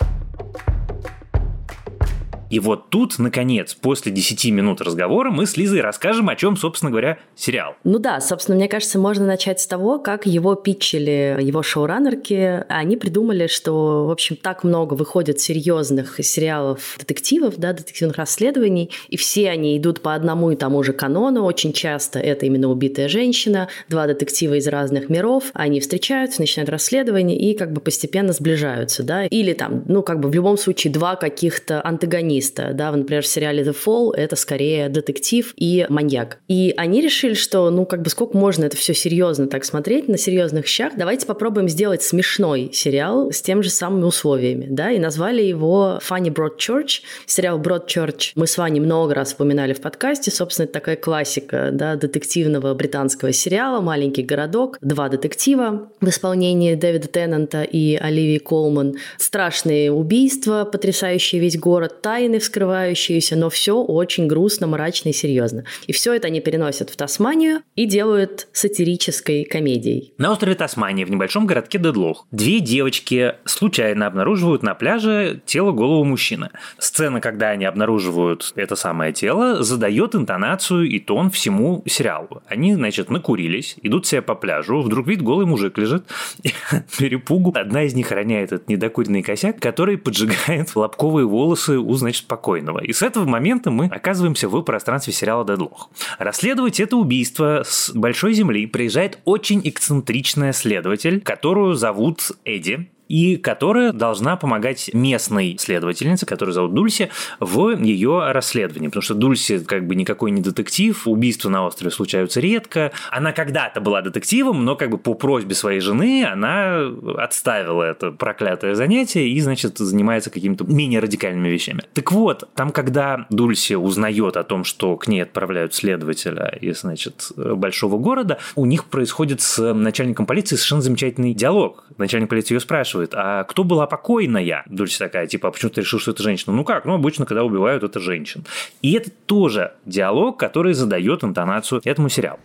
И 2.49 2.59
вот 2.59 2.89
тут, 2.89 3.19
наконец, 3.19 3.75
после 3.75 4.11
10 4.11 4.51
минут 4.51 4.81
разговора 4.81 5.29
мы 5.29 5.45
с 5.45 5.55
Лизой 5.55 5.81
расскажем, 5.81 6.29
о 6.29 6.35
чем, 6.35 6.57
собственно 6.57 6.89
говоря, 6.89 7.19
сериал. 7.35 7.75
Ну 7.83 7.99
да, 7.99 8.19
собственно, 8.21 8.57
мне 8.57 8.67
кажется, 8.67 8.97
можно 8.97 9.25
начать 9.25 9.61
с 9.61 9.67
того, 9.67 9.99
как 9.99 10.25
его 10.25 10.55
питчили 10.55 11.37
его 11.39 11.61
шоураннерки. 11.61 12.63
Они 12.69 12.97
придумали, 12.97 13.47
что, 13.47 14.07
в 14.07 14.11
общем, 14.11 14.35
так 14.35 14.63
много 14.63 14.95
выходит 14.95 15.39
серьезных 15.39 16.19
сериалов 16.23 16.95
детективов, 16.97 17.57
да, 17.57 17.73
детективных 17.73 18.17
расследований, 18.17 18.89
и 19.09 19.17
все 19.17 19.49
они 19.49 19.77
идут 19.77 20.01
по 20.01 20.15
одному 20.15 20.51
и 20.51 20.55
тому 20.55 20.81
же 20.81 20.93
канону. 20.93 21.43
Очень 21.43 21.73
часто 21.73 22.19
это 22.19 22.47
именно 22.47 22.69
убитая 22.69 23.07
женщина, 23.09 23.69
два 23.89 24.07
детектива 24.07 24.55
из 24.55 24.67
разных 24.67 25.09
миров, 25.09 25.51
они 25.53 25.79
встречаются, 25.79 26.41
начинают 26.41 26.69
расследование 26.69 27.37
и 27.37 27.55
как 27.55 27.73
бы 27.73 27.81
постепенно 27.81 28.33
сближаются, 28.33 29.03
да, 29.03 29.25
или 29.25 29.53
там, 29.53 29.83
ну, 29.87 30.01
как 30.01 30.19
бы 30.19 30.29
в 30.29 30.33
любом 30.33 30.57
случае 30.57 30.91
два 30.91 31.15
каких-то 31.15 31.85
антагониста 31.85 32.38
антагониста. 32.39 32.71
Да, 32.73 32.91
например, 32.91 33.23
в 33.23 33.27
сериале 33.27 33.63
The 33.63 33.75
Fall 33.75 34.13
это 34.15 34.35
скорее 34.35 34.89
детектив 34.89 35.53
и 35.57 35.85
маньяк. 35.89 36.39
И 36.47 36.73
они 36.77 37.01
решили, 37.01 37.33
что, 37.33 37.69
ну, 37.69 37.85
как 37.85 38.01
бы 38.01 38.09
сколько 38.09 38.37
можно 38.37 38.65
это 38.65 38.77
все 38.77 38.93
серьезно 38.93 39.47
так 39.47 39.65
смотреть, 39.65 40.07
на 40.07 40.17
серьезных 40.17 40.67
щах, 40.67 40.93
давайте 40.97 41.25
попробуем 41.25 41.69
сделать 41.69 42.01
смешной 42.01 42.71
сериал 42.73 43.31
с 43.31 43.41
тем 43.41 43.63
же 43.63 43.69
самыми 43.69 44.03
условиями, 44.03 44.67
да, 44.69 44.91
и 44.91 44.99
назвали 44.99 45.41
его 45.41 45.99
Funny 46.07 46.33
Broadchurch. 46.33 47.01
Сериал 47.25 47.59
Broadchurch 47.59 48.31
мы 48.35 48.47
с 48.47 48.57
вами 48.57 48.79
много 48.79 49.13
раз 49.13 49.29
вспоминали 49.29 49.73
в 49.73 49.81
подкасте, 49.81 50.31
собственно, 50.31 50.65
это 50.65 50.73
такая 50.73 50.95
классика, 50.95 51.69
да, 51.71 51.95
детективного 51.95 52.73
британского 52.73 53.31
сериала 53.31 53.81
«Маленький 53.81 54.23
городок», 54.23 54.77
два 54.81 55.09
детектива 55.09 55.89
в 56.01 56.07
исполнении 56.07 56.75
Дэвида 56.75 57.07
Теннанта 57.07 57.63
и 57.63 57.95
Оливии 57.95 58.37
Колман, 58.37 58.95
страшные 59.17 59.91
убийства, 59.91 60.67
потрясающие 60.69 61.41
весь 61.41 61.57
город, 61.57 62.01
тайны 62.01 62.28
тайны 62.29 62.39
вскрывающиеся, 62.39 63.35
но 63.35 63.49
все 63.49 63.81
очень 63.81 64.27
грустно, 64.27 64.67
мрачно 64.67 65.09
и 65.09 65.13
серьезно. 65.13 65.63
И 65.87 65.93
все 65.93 66.13
это 66.13 66.27
они 66.27 66.41
переносят 66.41 66.91
в 66.91 66.95
Тасманию 66.95 67.61
и 67.75 67.85
делают 67.85 68.47
сатирической 68.53 69.45
комедией. 69.45 70.13
На 70.19 70.31
острове 70.31 70.55
Тасмания, 70.55 71.05
в 71.05 71.11
небольшом 71.11 71.47
городке 71.47 71.79
Дедлох, 71.79 72.27
две 72.31 72.59
девочки 72.59 73.33
случайно 73.45 74.05
обнаруживают 74.05 74.61
на 74.61 74.75
пляже 74.75 75.41
тело 75.45 75.71
голого 75.71 76.03
мужчины. 76.03 76.49
Сцена, 76.77 77.19
когда 77.19 77.49
они 77.49 77.65
обнаруживают 77.65 78.53
это 78.55 78.75
самое 78.75 79.11
тело, 79.11 79.63
задает 79.63 80.13
интонацию 80.13 80.87
и 80.87 80.99
тон 80.99 81.31
всему 81.31 81.83
сериалу. 81.87 82.43
Они, 82.47 82.75
значит, 82.75 83.09
накурились, 83.09 83.75
идут 83.81 84.05
себе 84.05 84.21
по 84.21 84.35
пляжу, 84.35 84.81
вдруг 84.81 85.07
видят, 85.07 85.23
голый 85.23 85.47
мужик 85.47 85.77
лежит, 85.79 86.03
перепугу 86.99 87.53
одна 87.55 87.83
из 87.83 87.95
них 87.95 88.11
роняет 88.11 88.51
этот 88.51 88.69
недокуренный 88.69 89.23
косяк, 89.23 89.59
который 89.59 89.97
поджигает 89.97 90.75
лобковые 90.75 91.25
волосы 91.25 91.79
у, 91.79 91.93
значит, 91.95 92.18
покойного. 92.25 92.79
И 92.79 92.93
с 92.93 93.01
этого 93.01 93.25
момента 93.25 93.71
мы 93.71 93.85
оказываемся 93.85 94.47
в 94.49 94.61
пространстве 94.61 95.13
сериала 95.13 95.45
«Дедлох». 95.45 95.89
Расследовать 96.17 96.79
это 96.79 96.97
убийство 96.97 97.63
с 97.65 97.91
большой 97.91 98.33
земли 98.33 98.65
приезжает 98.67 99.19
очень 99.25 99.61
эксцентричная 99.63 100.53
следователь, 100.53 101.21
которую 101.21 101.75
зовут 101.75 102.31
Эдди 102.45 102.89
и 103.09 103.35
которая 103.35 103.91
должна 103.91 104.37
помогать 104.37 104.91
местной 104.93 105.57
следовательнице, 105.59 106.25
которую 106.25 106.53
зовут 106.53 106.73
Дульси, 106.73 107.09
в 107.39 107.71
ее 107.83 108.31
расследовании. 108.31 108.87
Потому 108.87 109.01
что 109.01 109.15
Дульси 109.15 109.59
как 109.59 109.85
бы 109.85 109.95
никакой 109.95 110.31
не 110.31 110.41
детектив, 110.41 111.05
убийства 111.07 111.49
на 111.49 111.65
острове 111.65 111.91
случаются 111.91 112.39
редко. 112.39 112.91
Она 113.11 113.33
когда-то 113.33 113.81
была 113.81 114.01
детективом, 114.01 114.63
но 114.63 114.75
как 114.75 114.91
бы 114.91 114.97
по 114.97 115.15
просьбе 115.15 115.55
своей 115.55 115.81
жены 115.81 116.23
она 116.23 116.87
отставила 117.17 117.83
это 117.83 118.11
проклятое 118.11 118.75
занятие 118.75 119.27
и, 119.27 119.39
значит, 119.41 119.79
занимается 119.79 120.29
какими-то 120.29 120.63
менее 120.65 120.99
радикальными 120.99 121.49
вещами. 121.49 121.81
Так 121.93 122.11
вот, 122.11 122.47
там, 122.53 122.71
когда 122.71 123.25
Дульси 123.31 123.73
узнает 123.73 124.37
о 124.37 124.43
том, 124.43 124.63
что 124.63 124.95
к 124.97 125.07
ней 125.07 125.21
отправляют 125.21 125.73
следователя 125.73 126.55
из, 126.61 126.81
значит, 126.81 127.31
большого 127.35 127.97
города, 127.97 128.37
у 128.55 128.67
них 128.67 128.85
происходит 128.85 129.41
с 129.41 129.73
начальником 129.73 130.27
полиции 130.27 130.55
совершенно 130.55 130.83
замечательный 130.83 131.33
диалог. 131.33 131.85
Начальник 131.97 132.29
полиции 132.29 132.53
ее 132.53 132.59
спрашивает, 132.59 132.98
спрашивает, 132.99 133.13
а 133.15 133.43
кто 133.43 133.63
была 133.63 133.87
покойная? 133.87 134.63
Дульси 134.67 134.99
такая, 134.99 135.27
типа, 135.27 135.49
а 135.49 135.51
почему 135.51 135.71
ты 135.71 135.81
решил, 135.81 135.99
что 135.99 136.11
это 136.11 136.23
женщина? 136.23 136.55
Ну 136.55 136.63
как? 136.63 136.85
Ну, 136.85 136.93
обычно, 136.93 137.25
когда 137.25 137.43
убивают, 137.43 137.83
это 137.83 137.99
женщин. 137.99 138.43
И 138.81 138.93
это 138.93 139.09
тоже 139.25 139.73
диалог, 139.85 140.37
который 140.37 140.73
задает 140.73 141.23
интонацию 141.23 141.81
этому 141.83 142.09
сериалу. 142.09 142.39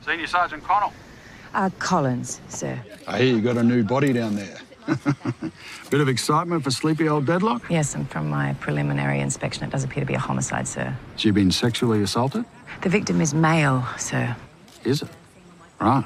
Uh, 1.57 1.71
Collins, 1.79 2.41
sir. 2.49 2.77
I 3.07 3.23
hear 3.23 3.37
you 3.37 3.41
got 3.41 3.57
a 3.57 3.63
new 3.63 3.85
body 3.85 4.13
down 4.13 4.35
there. 4.35 4.59
Bit 5.89 6.01
of 6.01 6.09
excitement 6.09 6.65
for 6.65 6.73
sleepy 6.73 7.09
old 7.09 7.27
deadlock? 7.27 7.63
Yes, 7.71 7.95
and 7.95 8.11
from 8.11 8.29
my 8.29 8.55
preliminary 8.59 9.21
inspection, 9.21 9.63
it 9.63 9.71
does 9.71 9.85
appear 9.85 10.01
to 10.01 10.07
be 10.07 10.15
a 10.15 10.19
homicide, 10.19 10.67
sir. 10.67 10.93
She 11.15 11.31
been 11.31 11.53
sexually 11.53 12.03
assaulted? 12.03 12.45
The 12.83 12.89
victim 12.89 13.21
is 13.21 13.33
male, 13.35 13.85
sir. 13.99 14.35
Is 14.83 15.03
it? 15.03 15.09
Right. 15.81 16.05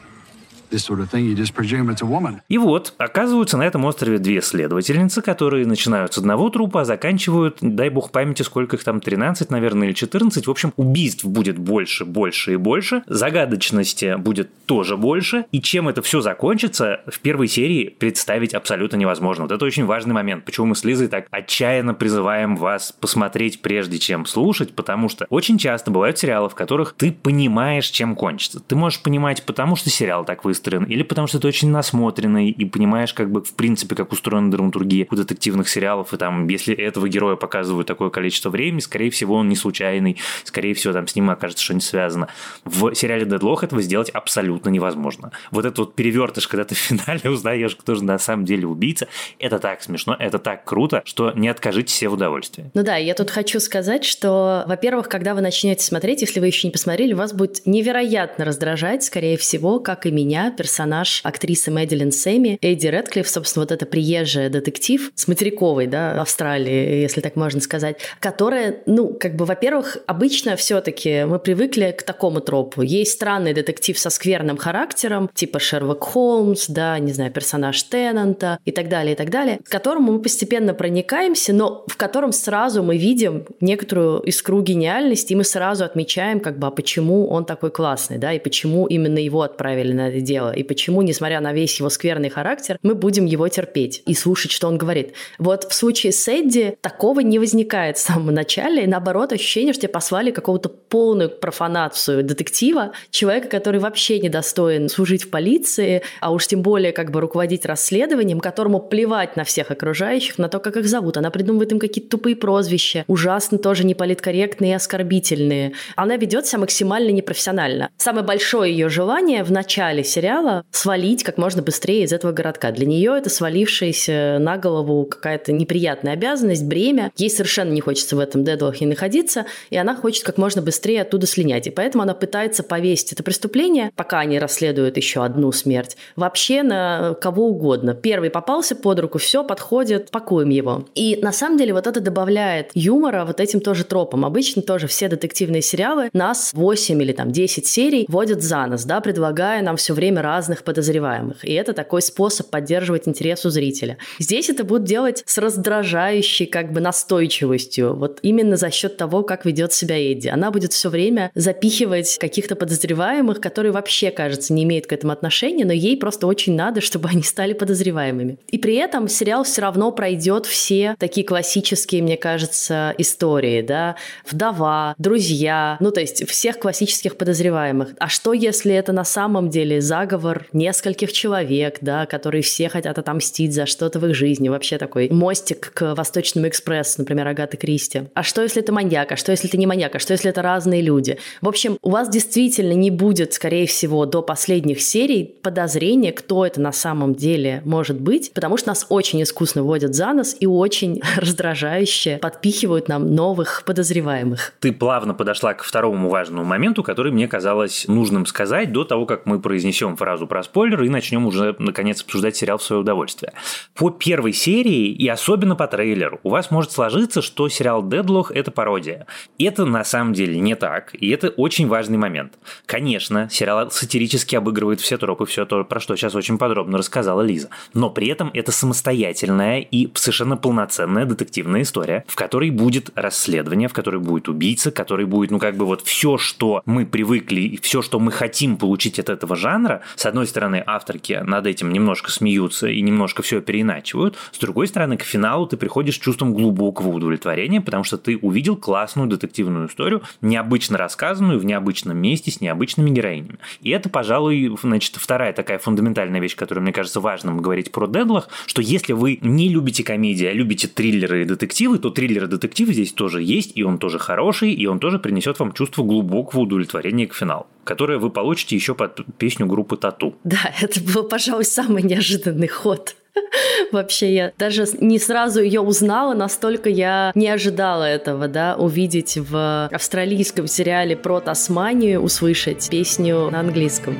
И 2.48 2.58
вот, 2.58 2.94
оказываются 2.98 3.56
на 3.56 3.62
этом 3.62 3.84
острове 3.84 4.18
две 4.18 4.42
следовательницы, 4.42 5.22
которые 5.22 5.66
начинают 5.66 6.14
с 6.14 6.18
одного 6.18 6.50
трупа, 6.50 6.82
а 6.82 6.84
заканчивают, 6.84 7.58
дай 7.60 7.88
бог 7.88 8.10
памяти, 8.10 8.42
сколько 8.42 8.76
их 8.76 8.84
там, 8.84 9.00
13, 9.00 9.50
наверное, 9.50 9.88
или 9.88 9.94
14. 9.94 10.46
В 10.46 10.50
общем, 10.50 10.72
убийств 10.76 11.24
будет 11.24 11.58
больше, 11.58 12.04
больше 12.04 12.54
и 12.54 12.56
больше, 12.56 13.02
загадочности 13.06 14.16
будет 14.16 14.50
тоже 14.66 14.96
больше, 14.96 15.46
и 15.52 15.60
чем 15.60 15.88
это 15.88 16.02
все 16.02 16.20
закончится, 16.20 17.00
в 17.06 17.20
первой 17.20 17.48
серии 17.48 17.88
представить 17.88 18.54
абсолютно 18.54 18.96
невозможно. 18.96 19.44
Вот 19.44 19.52
это 19.52 19.64
очень 19.64 19.84
важный 19.84 20.14
момент, 20.14 20.44
почему 20.44 20.66
мы 20.66 20.76
с 20.76 20.84
Лизой 20.84 21.08
так 21.08 21.26
отчаянно 21.30 21.94
призываем 21.94 22.56
вас 22.56 22.92
посмотреть 22.92 23.62
прежде 23.62 23.98
чем 23.98 24.26
слушать, 24.26 24.74
потому 24.74 25.08
что 25.08 25.26
очень 25.30 25.58
часто 25.58 25.90
бывают 25.90 26.18
сериалы, 26.18 26.48
в 26.48 26.54
которых 26.54 26.94
ты 26.96 27.12
понимаешь, 27.12 27.86
чем 27.86 28.14
кончится. 28.14 28.60
Ты 28.60 28.76
можешь 28.76 29.02
понимать, 29.02 29.42
потому 29.44 29.76
что 29.76 29.90
сериал 29.90 30.24
так 30.24 30.44
выстроен, 30.44 30.57
выстроен, 30.58 30.84
или 30.84 31.02
потому 31.02 31.26
что 31.26 31.38
ты 31.38 31.48
очень 31.48 31.70
насмотренный 31.70 32.50
и 32.50 32.64
понимаешь, 32.64 33.14
как 33.14 33.30
бы, 33.30 33.42
в 33.42 33.54
принципе, 33.54 33.94
как 33.94 34.12
устроена 34.12 34.50
драматургия 34.50 35.06
у 35.10 35.14
детективных 35.14 35.68
сериалов, 35.68 36.12
и 36.12 36.16
там, 36.16 36.48
если 36.48 36.74
этого 36.74 37.08
героя 37.08 37.36
показывают 37.36 37.86
такое 37.86 38.10
количество 38.10 38.50
времени, 38.50 38.80
скорее 38.80 39.10
всего, 39.10 39.36
он 39.36 39.48
не 39.48 39.56
случайный, 39.56 40.16
скорее 40.44 40.74
всего, 40.74 40.92
там 40.92 41.06
с 41.06 41.14
ним 41.14 41.30
окажется 41.30 41.64
что-нибудь 41.64 41.84
связано. 41.84 42.28
В 42.64 42.94
сериале 42.94 43.24
Дедлох 43.24 43.62
этого 43.62 43.82
сделать 43.82 44.10
абсолютно 44.10 44.70
невозможно. 44.70 45.30
Вот 45.50 45.64
этот 45.64 45.78
вот 45.78 45.94
перевертыш, 45.94 46.48
когда 46.48 46.64
ты 46.64 46.74
в 46.74 46.78
финале 46.78 47.30
узнаешь, 47.30 47.76
кто 47.76 47.94
же 47.94 48.04
на 48.04 48.18
самом 48.18 48.44
деле 48.44 48.66
убийца, 48.66 49.06
это 49.38 49.58
так 49.58 49.82
смешно, 49.82 50.16
это 50.18 50.38
так 50.38 50.64
круто, 50.64 51.02
что 51.04 51.32
не 51.32 51.48
откажитесь 51.48 51.94
себе 51.94 52.10
в 52.10 52.14
удовольствии. 52.14 52.70
Ну 52.74 52.82
да, 52.82 52.96
я 52.96 53.14
тут 53.14 53.30
хочу 53.30 53.60
сказать, 53.60 54.04
что, 54.04 54.64
во-первых, 54.66 55.08
когда 55.08 55.34
вы 55.34 55.40
начнете 55.40 55.84
смотреть, 55.84 56.22
если 56.22 56.40
вы 56.40 56.46
еще 56.46 56.66
не 56.66 56.72
посмотрели, 56.72 57.12
вас 57.12 57.32
будет 57.32 57.62
невероятно 57.66 58.44
раздражать, 58.44 59.04
скорее 59.04 59.36
всего, 59.36 59.78
как 59.78 60.06
и 60.06 60.10
меня, 60.10 60.47
персонаж 60.50 61.20
актрисы 61.24 61.70
Мэдилин 61.70 62.12
Сэмми. 62.12 62.58
Эдди 62.60 62.86
Редклифф, 62.86 63.28
собственно, 63.28 63.64
вот 63.64 63.72
это 63.72 63.86
приезжая 63.86 64.48
детектив 64.48 65.10
с 65.14 65.28
материковой, 65.28 65.86
да, 65.86 66.20
Австралии, 66.20 67.00
если 67.00 67.20
так 67.20 67.36
можно 67.36 67.60
сказать, 67.60 67.98
которая, 68.20 68.82
ну, 68.86 69.16
как 69.18 69.36
бы, 69.36 69.44
во-первых, 69.44 69.98
обычно 70.06 70.56
все-таки 70.56 71.24
мы 71.24 71.38
привыкли 71.38 71.94
к 71.96 72.02
такому 72.02 72.40
тропу. 72.40 72.82
Есть 72.82 73.12
странный 73.12 73.52
детектив 73.52 73.98
со 73.98 74.10
скверным 74.10 74.56
характером, 74.56 75.30
типа 75.34 75.58
Шерлок 75.58 76.04
Холмс, 76.04 76.66
да, 76.68 76.98
не 76.98 77.12
знаю, 77.12 77.32
персонаж 77.32 77.82
Теннанта 77.82 78.58
и 78.64 78.70
так 78.70 78.88
далее, 78.88 79.14
и 79.14 79.16
так 79.16 79.30
далее, 79.30 79.58
к 79.64 79.68
которому 79.68 80.12
мы 80.12 80.22
постепенно 80.22 80.74
проникаемся, 80.74 81.52
но 81.52 81.84
в 81.86 81.96
котором 81.96 82.32
сразу 82.32 82.82
мы 82.82 82.96
видим 82.96 83.46
некоторую 83.60 84.20
искру 84.20 84.62
гениальности, 84.62 85.32
и 85.32 85.36
мы 85.36 85.44
сразу 85.44 85.84
отмечаем, 85.84 86.40
как 86.40 86.58
бы, 86.58 86.66
а 86.66 86.70
почему 86.70 87.28
он 87.28 87.44
такой 87.44 87.70
классный, 87.70 88.18
да, 88.18 88.32
и 88.32 88.38
почему 88.38 88.86
именно 88.86 89.18
его 89.18 89.42
отправили 89.42 89.92
на 89.92 90.08
это 90.08 90.20
дело 90.20 90.37
дело, 90.38 90.52
и 90.52 90.62
почему, 90.62 91.02
несмотря 91.02 91.40
на 91.40 91.52
весь 91.52 91.78
его 91.78 91.90
скверный 91.90 92.28
характер, 92.28 92.78
мы 92.82 92.94
будем 92.94 93.26
его 93.26 93.48
терпеть 93.48 94.02
и 94.06 94.14
слушать, 94.14 94.52
что 94.52 94.68
он 94.68 94.78
говорит. 94.78 95.14
Вот 95.38 95.64
в 95.64 95.74
случае 95.74 96.12
с 96.12 96.28
Эдди 96.28 96.76
такого 96.80 97.20
не 97.20 97.38
возникает 97.38 97.98
с 97.98 98.02
самого 98.02 98.30
начала, 98.30 98.78
и 98.78 98.86
наоборот, 98.86 99.32
ощущение, 99.32 99.72
что 99.72 99.82
тебе 99.82 99.92
послали 99.92 100.30
какого-то 100.30 100.68
полную 100.68 101.30
профанацию 101.30 102.22
детектива, 102.22 102.92
человека, 103.10 103.48
который 103.48 103.80
вообще 103.80 104.20
недостоин 104.20 104.88
служить 104.88 105.24
в 105.24 105.30
полиции, 105.30 106.02
а 106.20 106.32
уж 106.32 106.46
тем 106.46 106.62
более 106.62 106.92
как 106.92 107.10
бы 107.10 107.20
руководить 107.20 107.66
расследованием, 107.66 108.40
которому 108.40 108.80
плевать 108.80 109.36
на 109.36 109.44
всех 109.44 109.70
окружающих, 109.70 110.38
на 110.38 110.48
то, 110.48 110.60
как 110.60 110.76
их 110.76 110.86
зовут. 110.86 111.16
Она 111.16 111.30
придумывает 111.30 111.72
им 111.72 111.78
какие-то 111.78 112.10
тупые 112.10 112.36
прозвища, 112.36 113.04
ужасно 113.08 113.58
тоже 113.58 113.84
неполиткорректные 113.84 114.72
и 114.72 114.74
оскорбительные. 114.74 115.72
Она 115.96 116.16
ведет 116.16 116.46
себя 116.46 116.60
максимально 116.60 117.10
непрофессионально. 117.10 117.90
Самое 117.96 118.24
большое 118.24 118.72
ее 118.72 118.88
желание 118.88 119.42
в 119.42 119.50
начале 119.50 120.04
сериала 120.04 120.27
сериала 120.28 120.64
свалить 120.70 121.22
как 121.24 121.38
можно 121.38 121.62
быстрее 121.62 122.04
из 122.04 122.12
этого 122.12 122.32
городка. 122.32 122.70
Для 122.70 122.86
нее 122.86 123.14
это 123.16 123.30
свалившаяся 123.30 124.38
на 124.38 124.58
голову 124.58 125.04
какая-то 125.04 125.52
неприятная 125.52 126.12
обязанность, 126.12 126.64
бремя. 126.64 127.10
Ей 127.16 127.30
совершенно 127.30 127.70
не 127.70 127.80
хочется 127.80 128.14
в 128.14 128.18
этом 128.18 128.44
дедлохе 128.44 128.86
находиться, 128.86 129.46
и 129.70 129.76
она 129.76 129.96
хочет 129.96 130.24
как 130.24 130.36
можно 130.36 130.60
быстрее 130.60 131.02
оттуда 131.02 131.26
слинять. 131.26 131.66
И 131.66 131.70
поэтому 131.70 132.02
она 132.02 132.14
пытается 132.14 132.62
повесить 132.62 133.12
это 133.12 133.22
преступление, 133.22 133.90
пока 133.96 134.20
они 134.20 134.38
расследуют 134.38 134.96
еще 134.96 135.24
одну 135.24 135.50
смерть, 135.52 135.96
вообще 136.16 136.62
на 136.62 137.14
кого 137.20 137.48
угодно. 137.48 137.94
Первый 137.94 138.30
попался 138.30 138.76
под 138.76 139.00
руку, 139.00 139.18
все, 139.18 139.42
подходит, 139.42 140.10
пакуем 140.10 140.50
его. 140.50 140.86
И 140.94 141.18
на 141.22 141.32
самом 141.32 141.56
деле 141.56 141.72
вот 141.72 141.86
это 141.86 142.00
добавляет 142.00 142.70
юмора 142.74 143.24
вот 143.24 143.40
этим 143.40 143.60
тоже 143.60 143.84
тропом. 143.84 144.26
Обычно 144.26 144.60
тоже 144.62 144.86
все 144.88 145.08
детективные 145.08 145.62
сериалы 145.62 146.10
нас 146.12 146.50
8 146.52 147.02
или 147.02 147.12
там 147.12 147.32
10 147.32 147.66
серий 147.66 148.04
водят 148.08 148.42
за 148.42 148.66
нос, 148.66 148.84
да, 148.84 149.00
предлагая 149.00 149.62
нам 149.62 149.76
все 149.76 149.94
время 149.94 150.17
разных 150.22 150.62
подозреваемых. 150.64 151.44
И 151.44 151.52
это 151.52 151.72
такой 151.72 152.02
способ 152.02 152.50
поддерживать 152.50 153.08
интерес 153.08 153.44
у 153.44 153.50
зрителя. 153.50 153.98
Здесь 154.18 154.50
это 154.50 154.64
будут 154.64 154.84
делать 154.84 155.22
с 155.26 155.38
раздражающей 155.38 156.46
как 156.46 156.72
бы 156.72 156.80
настойчивостью. 156.80 157.94
Вот 157.96 158.18
именно 158.22 158.56
за 158.56 158.70
счет 158.70 158.96
того, 158.96 159.22
как 159.22 159.44
ведет 159.44 159.72
себя 159.72 159.96
Эдди. 159.98 160.28
Она 160.28 160.50
будет 160.50 160.72
все 160.72 160.88
время 160.88 161.30
запихивать 161.34 162.18
каких-то 162.18 162.56
подозреваемых, 162.56 163.40
которые 163.40 163.72
вообще, 163.72 164.10
кажется, 164.10 164.52
не 164.52 164.64
имеют 164.64 164.86
к 164.86 164.92
этому 164.92 165.12
отношения, 165.12 165.64
но 165.64 165.72
ей 165.72 165.96
просто 165.96 166.26
очень 166.26 166.54
надо, 166.54 166.80
чтобы 166.80 167.08
они 167.08 167.22
стали 167.22 167.52
подозреваемыми. 167.52 168.38
И 168.48 168.58
при 168.58 168.76
этом 168.76 169.08
сериал 169.08 169.44
все 169.44 169.62
равно 169.62 169.92
пройдет 169.92 170.46
все 170.46 170.96
такие 170.98 171.26
классические, 171.26 172.02
мне 172.02 172.16
кажется, 172.16 172.94
истории, 172.98 173.62
да, 173.62 173.96
вдова, 174.30 174.94
друзья, 174.98 175.76
ну 175.80 175.90
то 175.90 176.00
есть 176.00 176.28
всех 176.28 176.58
классических 176.58 177.16
подозреваемых. 177.16 177.90
А 177.98 178.08
что, 178.08 178.32
если 178.32 178.74
это 178.74 178.92
на 178.92 179.04
самом 179.04 179.50
деле 179.50 179.80
за 179.80 180.06
заговор 180.08 180.46
нескольких 180.54 181.12
человек, 181.12 181.78
да, 181.82 182.06
которые 182.06 182.42
все 182.42 182.70
хотят 182.70 182.98
отомстить 182.98 183.52
за 183.52 183.66
что-то 183.66 183.98
в 183.98 184.06
их 184.06 184.14
жизни. 184.14 184.48
Вообще 184.48 184.78
такой 184.78 185.10
мостик 185.10 185.70
к 185.74 185.94
Восточному 185.94 186.48
экспрессу, 186.48 187.02
например, 187.02 187.28
Агаты 187.28 187.58
Кристи. 187.58 188.04
А 188.14 188.22
что, 188.22 188.42
если 188.42 188.62
это 188.62 188.72
маньяк? 188.72 189.12
А 189.12 189.16
что, 189.16 189.32
если 189.32 189.48
это 189.48 189.58
не 189.58 189.66
маньяк? 189.66 189.94
А 189.94 189.98
что, 189.98 190.14
если 190.14 190.30
это 190.30 190.40
разные 190.40 190.80
люди? 190.80 191.18
В 191.42 191.48
общем, 191.48 191.76
у 191.82 191.90
вас 191.90 192.08
действительно 192.08 192.72
не 192.72 192.90
будет, 192.90 193.34
скорее 193.34 193.66
всего, 193.66 194.06
до 194.06 194.22
последних 194.22 194.80
серий 194.80 195.24
подозрения, 195.42 196.12
кто 196.12 196.46
это 196.46 196.58
на 196.58 196.72
самом 196.72 197.14
деле 197.14 197.60
может 197.66 198.00
быть, 198.00 198.32
потому 198.32 198.56
что 198.56 198.68
нас 198.68 198.86
очень 198.88 199.22
искусно 199.22 199.62
вводят 199.62 199.94
за 199.94 200.14
нос 200.14 200.36
и 200.40 200.46
очень 200.46 201.02
раздражающе 201.16 202.16
подпихивают 202.22 202.88
нам 202.88 203.14
новых 203.14 203.62
подозреваемых. 203.66 204.54
Ты 204.60 204.72
плавно 204.72 205.12
подошла 205.12 205.52
к 205.52 205.62
второму 205.62 206.08
важному 206.08 206.44
моменту, 206.44 206.82
который 206.82 207.12
мне 207.12 207.28
казалось 207.28 207.84
нужным 207.88 208.24
сказать 208.24 208.72
до 208.72 208.84
того, 208.84 209.04
как 209.04 209.26
мы 209.26 209.38
произнесем 209.38 209.97
фразу 209.98 210.26
про 210.26 210.42
спойлер 210.42 210.82
и 210.82 210.88
начнем 210.88 211.26
уже, 211.26 211.54
наконец, 211.58 212.02
обсуждать 212.02 212.36
сериал 212.36 212.58
в 212.58 212.62
свое 212.62 212.80
удовольствие. 212.80 213.32
По 213.74 213.90
первой 213.90 214.32
серии 214.32 214.90
и 214.92 215.06
особенно 215.08 215.56
по 215.56 215.66
трейлеру 215.66 216.20
у 216.22 216.30
вас 216.30 216.50
может 216.50 216.72
сложиться, 216.72 217.20
что 217.20 217.48
сериал 217.48 217.86
«Дедлох»— 217.86 218.30
это 218.34 218.50
пародия. 218.50 219.06
Это 219.38 219.64
на 219.64 219.84
самом 219.84 220.12
деле 220.14 220.38
не 220.40 220.54
так, 220.54 220.94
и 220.94 221.10
это 221.10 221.28
очень 221.30 221.68
важный 221.68 221.98
момент. 221.98 222.38
Конечно, 222.66 223.28
сериал 223.30 223.70
сатирически 223.70 224.36
обыгрывает 224.36 224.80
все 224.80 224.96
тропы, 224.96 225.26
все 225.26 225.44
то, 225.44 225.64
про 225.64 225.80
что 225.80 225.96
сейчас 225.96 226.14
очень 226.14 226.38
подробно 226.38 226.78
рассказала 226.78 227.22
Лиза. 227.22 227.50
Но 227.74 227.90
при 227.90 228.08
этом 228.08 228.30
это 228.32 228.52
самостоятельная 228.52 229.60
и 229.60 229.90
совершенно 229.94 230.36
полноценная 230.36 231.04
детективная 231.04 231.62
история, 231.62 232.04
в 232.06 232.14
которой 232.14 232.50
будет 232.50 232.90
расследование, 232.94 233.68
в 233.68 233.72
которой 233.72 234.00
будет 234.00 234.28
убийца, 234.28 234.70
в 234.70 234.74
которой 234.74 235.06
будет, 235.06 235.30
ну, 235.30 235.38
как 235.38 235.56
бы 235.56 235.66
вот 235.66 235.82
все, 235.82 236.18
что 236.18 236.62
мы 236.64 236.86
привыкли 236.86 237.40
и 237.40 237.56
все, 237.60 237.82
что 237.82 237.98
мы 237.98 238.12
хотим 238.12 238.56
получить 238.56 238.98
от 238.98 239.08
этого 239.08 239.36
жанра. 239.36 239.77
С 239.96 240.06
одной 240.06 240.26
стороны, 240.26 240.62
авторки 240.64 241.20
над 241.24 241.46
этим 241.46 241.72
немножко 241.72 242.10
смеются 242.10 242.68
и 242.68 242.80
немножко 242.80 243.22
все 243.22 243.40
переиначивают. 243.40 244.16
С 244.32 244.38
другой 244.38 244.66
стороны, 244.66 244.96
к 244.96 245.02
финалу 245.02 245.46
ты 245.46 245.56
приходишь 245.56 245.96
с 245.96 245.98
чувством 245.98 246.34
глубокого 246.34 246.88
удовлетворения, 246.88 247.60
потому 247.60 247.84
что 247.84 247.98
ты 247.98 248.16
увидел 248.16 248.56
классную 248.56 249.08
детективную 249.08 249.68
историю, 249.68 250.02
необычно 250.20 250.78
рассказанную 250.78 251.38
в 251.38 251.44
необычном 251.44 251.96
месте 251.96 252.30
с 252.30 252.40
необычными 252.40 252.90
героинями. 252.90 253.38
И 253.60 253.70
это, 253.70 253.88
пожалуй, 253.88 254.56
значит, 254.62 254.96
вторая 254.96 255.32
такая 255.32 255.58
фундаментальная 255.58 256.20
вещь, 256.20 256.36
которую 256.36 256.62
мне 256.62 256.72
кажется 256.72 257.00
важным 257.00 257.38
говорить 257.38 257.72
про 257.72 257.86
Дедлах, 257.86 258.28
что 258.46 258.62
если 258.62 258.92
вы 258.92 259.18
не 259.22 259.48
любите 259.48 259.84
комедии, 259.84 260.26
а 260.26 260.32
любите 260.32 260.68
триллеры 260.68 261.22
и 261.22 261.24
детективы, 261.24 261.78
то 261.78 261.90
триллеры 261.90 262.26
и 262.26 262.30
детективы 262.30 262.72
здесь 262.72 262.92
тоже 262.92 263.22
есть, 263.22 263.52
и 263.54 263.62
он 263.62 263.78
тоже 263.78 263.98
хороший, 263.98 264.52
и 264.52 264.66
он 264.66 264.78
тоже 264.78 264.98
принесет 264.98 265.38
вам 265.38 265.52
чувство 265.52 265.82
глубокого 265.82 266.40
удовлетворения 266.40 267.06
к 267.06 267.14
финалу 267.14 267.46
которое 267.68 267.98
вы 267.98 268.08
получите 268.08 268.56
еще 268.56 268.74
под 268.74 269.04
песню 269.18 269.46
группы 269.46 269.76
Тату. 269.76 270.14
Да, 270.24 270.54
это 270.58 270.80
был, 270.80 271.04
пожалуй, 271.04 271.44
самый 271.44 271.82
неожиданный 271.82 272.48
ход. 272.48 272.96
Вообще, 273.72 274.14
я 274.14 274.32
даже 274.38 274.64
не 274.80 274.98
сразу 274.98 275.42
ее 275.42 275.60
узнала, 275.60 276.14
настолько 276.14 276.70
я 276.70 277.12
не 277.14 277.28
ожидала 277.28 277.84
этого, 277.84 278.26
да, 278.26 278.56
увидеть 278.56 279.18
в 279.18 279.68
австралийском 279.70 280.46
сериале 280.46 280.96
про 280.96 281.20
Тасманию, 281.20 282.00
услышать 282.00 282.70
песню 282.70 283.28
на 283.30 283.40
английском. 283.40 283.98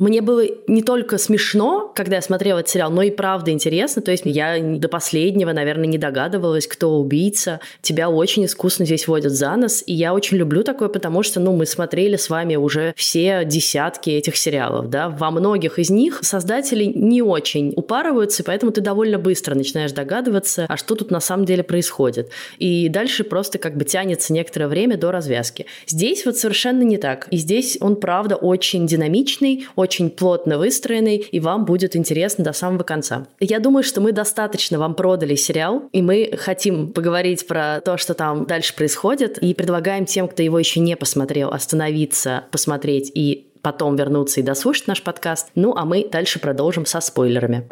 Мне 0.00 0.22
было 0.22 0.44
не 0.66 0.82
только 0.82 1.18
смешно, 1.18 1.92
когда 1.94 2.16
я 2.16 2.22
смотрела 2.22 2.60
этот 2.60 2.70
сериал, 2.70 2.90
но 2.90 3.02
и 3.02 3.10
правда 3.10 3.50
интересно. 3.50 4.00
То 4.00 4.10
есть 4.10 4.22
я 4.24 4.58
до 4.58 4.88
последнего, 4.88 5.52
наверное, 5.52 5.84
не 5.84 5.98
догадывалась, 5.98 6.66
кто 6.66 6.98
убийца. 6.98 7.60
Тебя 7.82 8.08
очень 8.08 8.46
искусно 8.46 8.86
здесь 8.86 9.06
водят 9.06 9.32
за 9.32 9.54
нос. 9.56 9.84
И 9.86 9.92
я 9.92 10.14
очень 10.14 10.38
люблю 10.38 10.62
такое, 10.62 10.88
потому 10.88 11.22
что, 11.22 11.38
ну, 11.38 11.54
мы 11.54 11.66
смотрели 11.66 12.16
с 12.16 12.30
вами 12.30 12.56
уже 12.56 12.94
все 12.96 13.44
десятки 13.44 14.08
этих 14.08 14.38
сериалов, 14.38 14.88
да. 14.88 15.10
Во 15.10 15.30
многих 15.30 15.78
из 15.78 15.90
них 15.90 16.20
создатели 16.22 16.84
не 16.84 17.20
очень 17.20 17.74
упарываются, 17.76 18.42
поэтому 18.42 18.72
ты 18.72 18.80
довольно 18.80 19.18
быстро 19.18 19.54
начинаешь 19.54 19.92
догадываться, 19.92 20.64
а 20.66 20.78
что 20.78 20.94
тут 20.94 21.10
на 21.10 21.20
самом 21.20 21.44
деле 21.44 21.62
происходит. 21.62 22.30
И 22.58 22.88
дальше 22.88 23.22
просто 23.22 23.58
как 23.58 23.76
бы 23.76 23.84
тянется 23.84 24.32
некоторое 24.32 24.68
время 24.68 24.96
до 24.96 25.12
развязки. 25.12 25.66
Здесь 25.86 26.24
вот 26.24 26.38
совершенно 26.38 26.84
не 26.84 26.96
так. 26.96 27.28
И 27.30 27.36
здесь 27.36 27.76
он, 27.82 27.96
правда, 27.96 28.36
очень 28.36 28.86
динамичный, 28.86 29.66
очень 29.76 29.89
очень 29.90 30.08
плотно 30.08 30.56
выстроенный, 30.56 31.16
и 31.16 31.40
вам 31.40 31.64
будет 31.64 31.96
интересно 31.96 32.44
до 32.44 32.52
самого 32.52 32.84
конца. 32.84 33.26
Я 33.40 33.58
думаю, 33.58 33.82
что 33.82 34.00
мы 34.00 34.12
достаточно 34.12 34.78
вам 34.78 34.94
продали 34.94 35.34
сериал, 35.34 35.88
и 35.90 36.00
мы 36.00 36.30
хотим 36.38 36.92
поговорить 36.92 37.44
про 37.48 37.80
то, 37.80 37.96
что 37.96 38.14
там 38.14 38.46
дальше 38.46 38.76
происходит, 38.76 39.38
и 39.38 39.52
предлагаем 39.52 40.06
тем, 40.06 40.28
кто 40.28 40.44
его 40.44 40.60
еще 40.60 40.78
не 40.78 40.96
посмотрел, 40.96 41.50
остановиться, 41.50 42.44
посмотреть 42.52 43.10
и 43.12 43.48
потом 43.62 43.96
вернуться 43.96 44.38
и 44.38 44.44
дослушать 44.44 44.86
наш 44.86 45.02
подкаст. 45.02 45.48
Ну, 45.56 45.74
а 45.76 45.84
мы 45.84 46.08
дальше 46.08 46.38
продолжим 46.38 46.86
со 46.86 47.00
спойлерами 47.00 47.66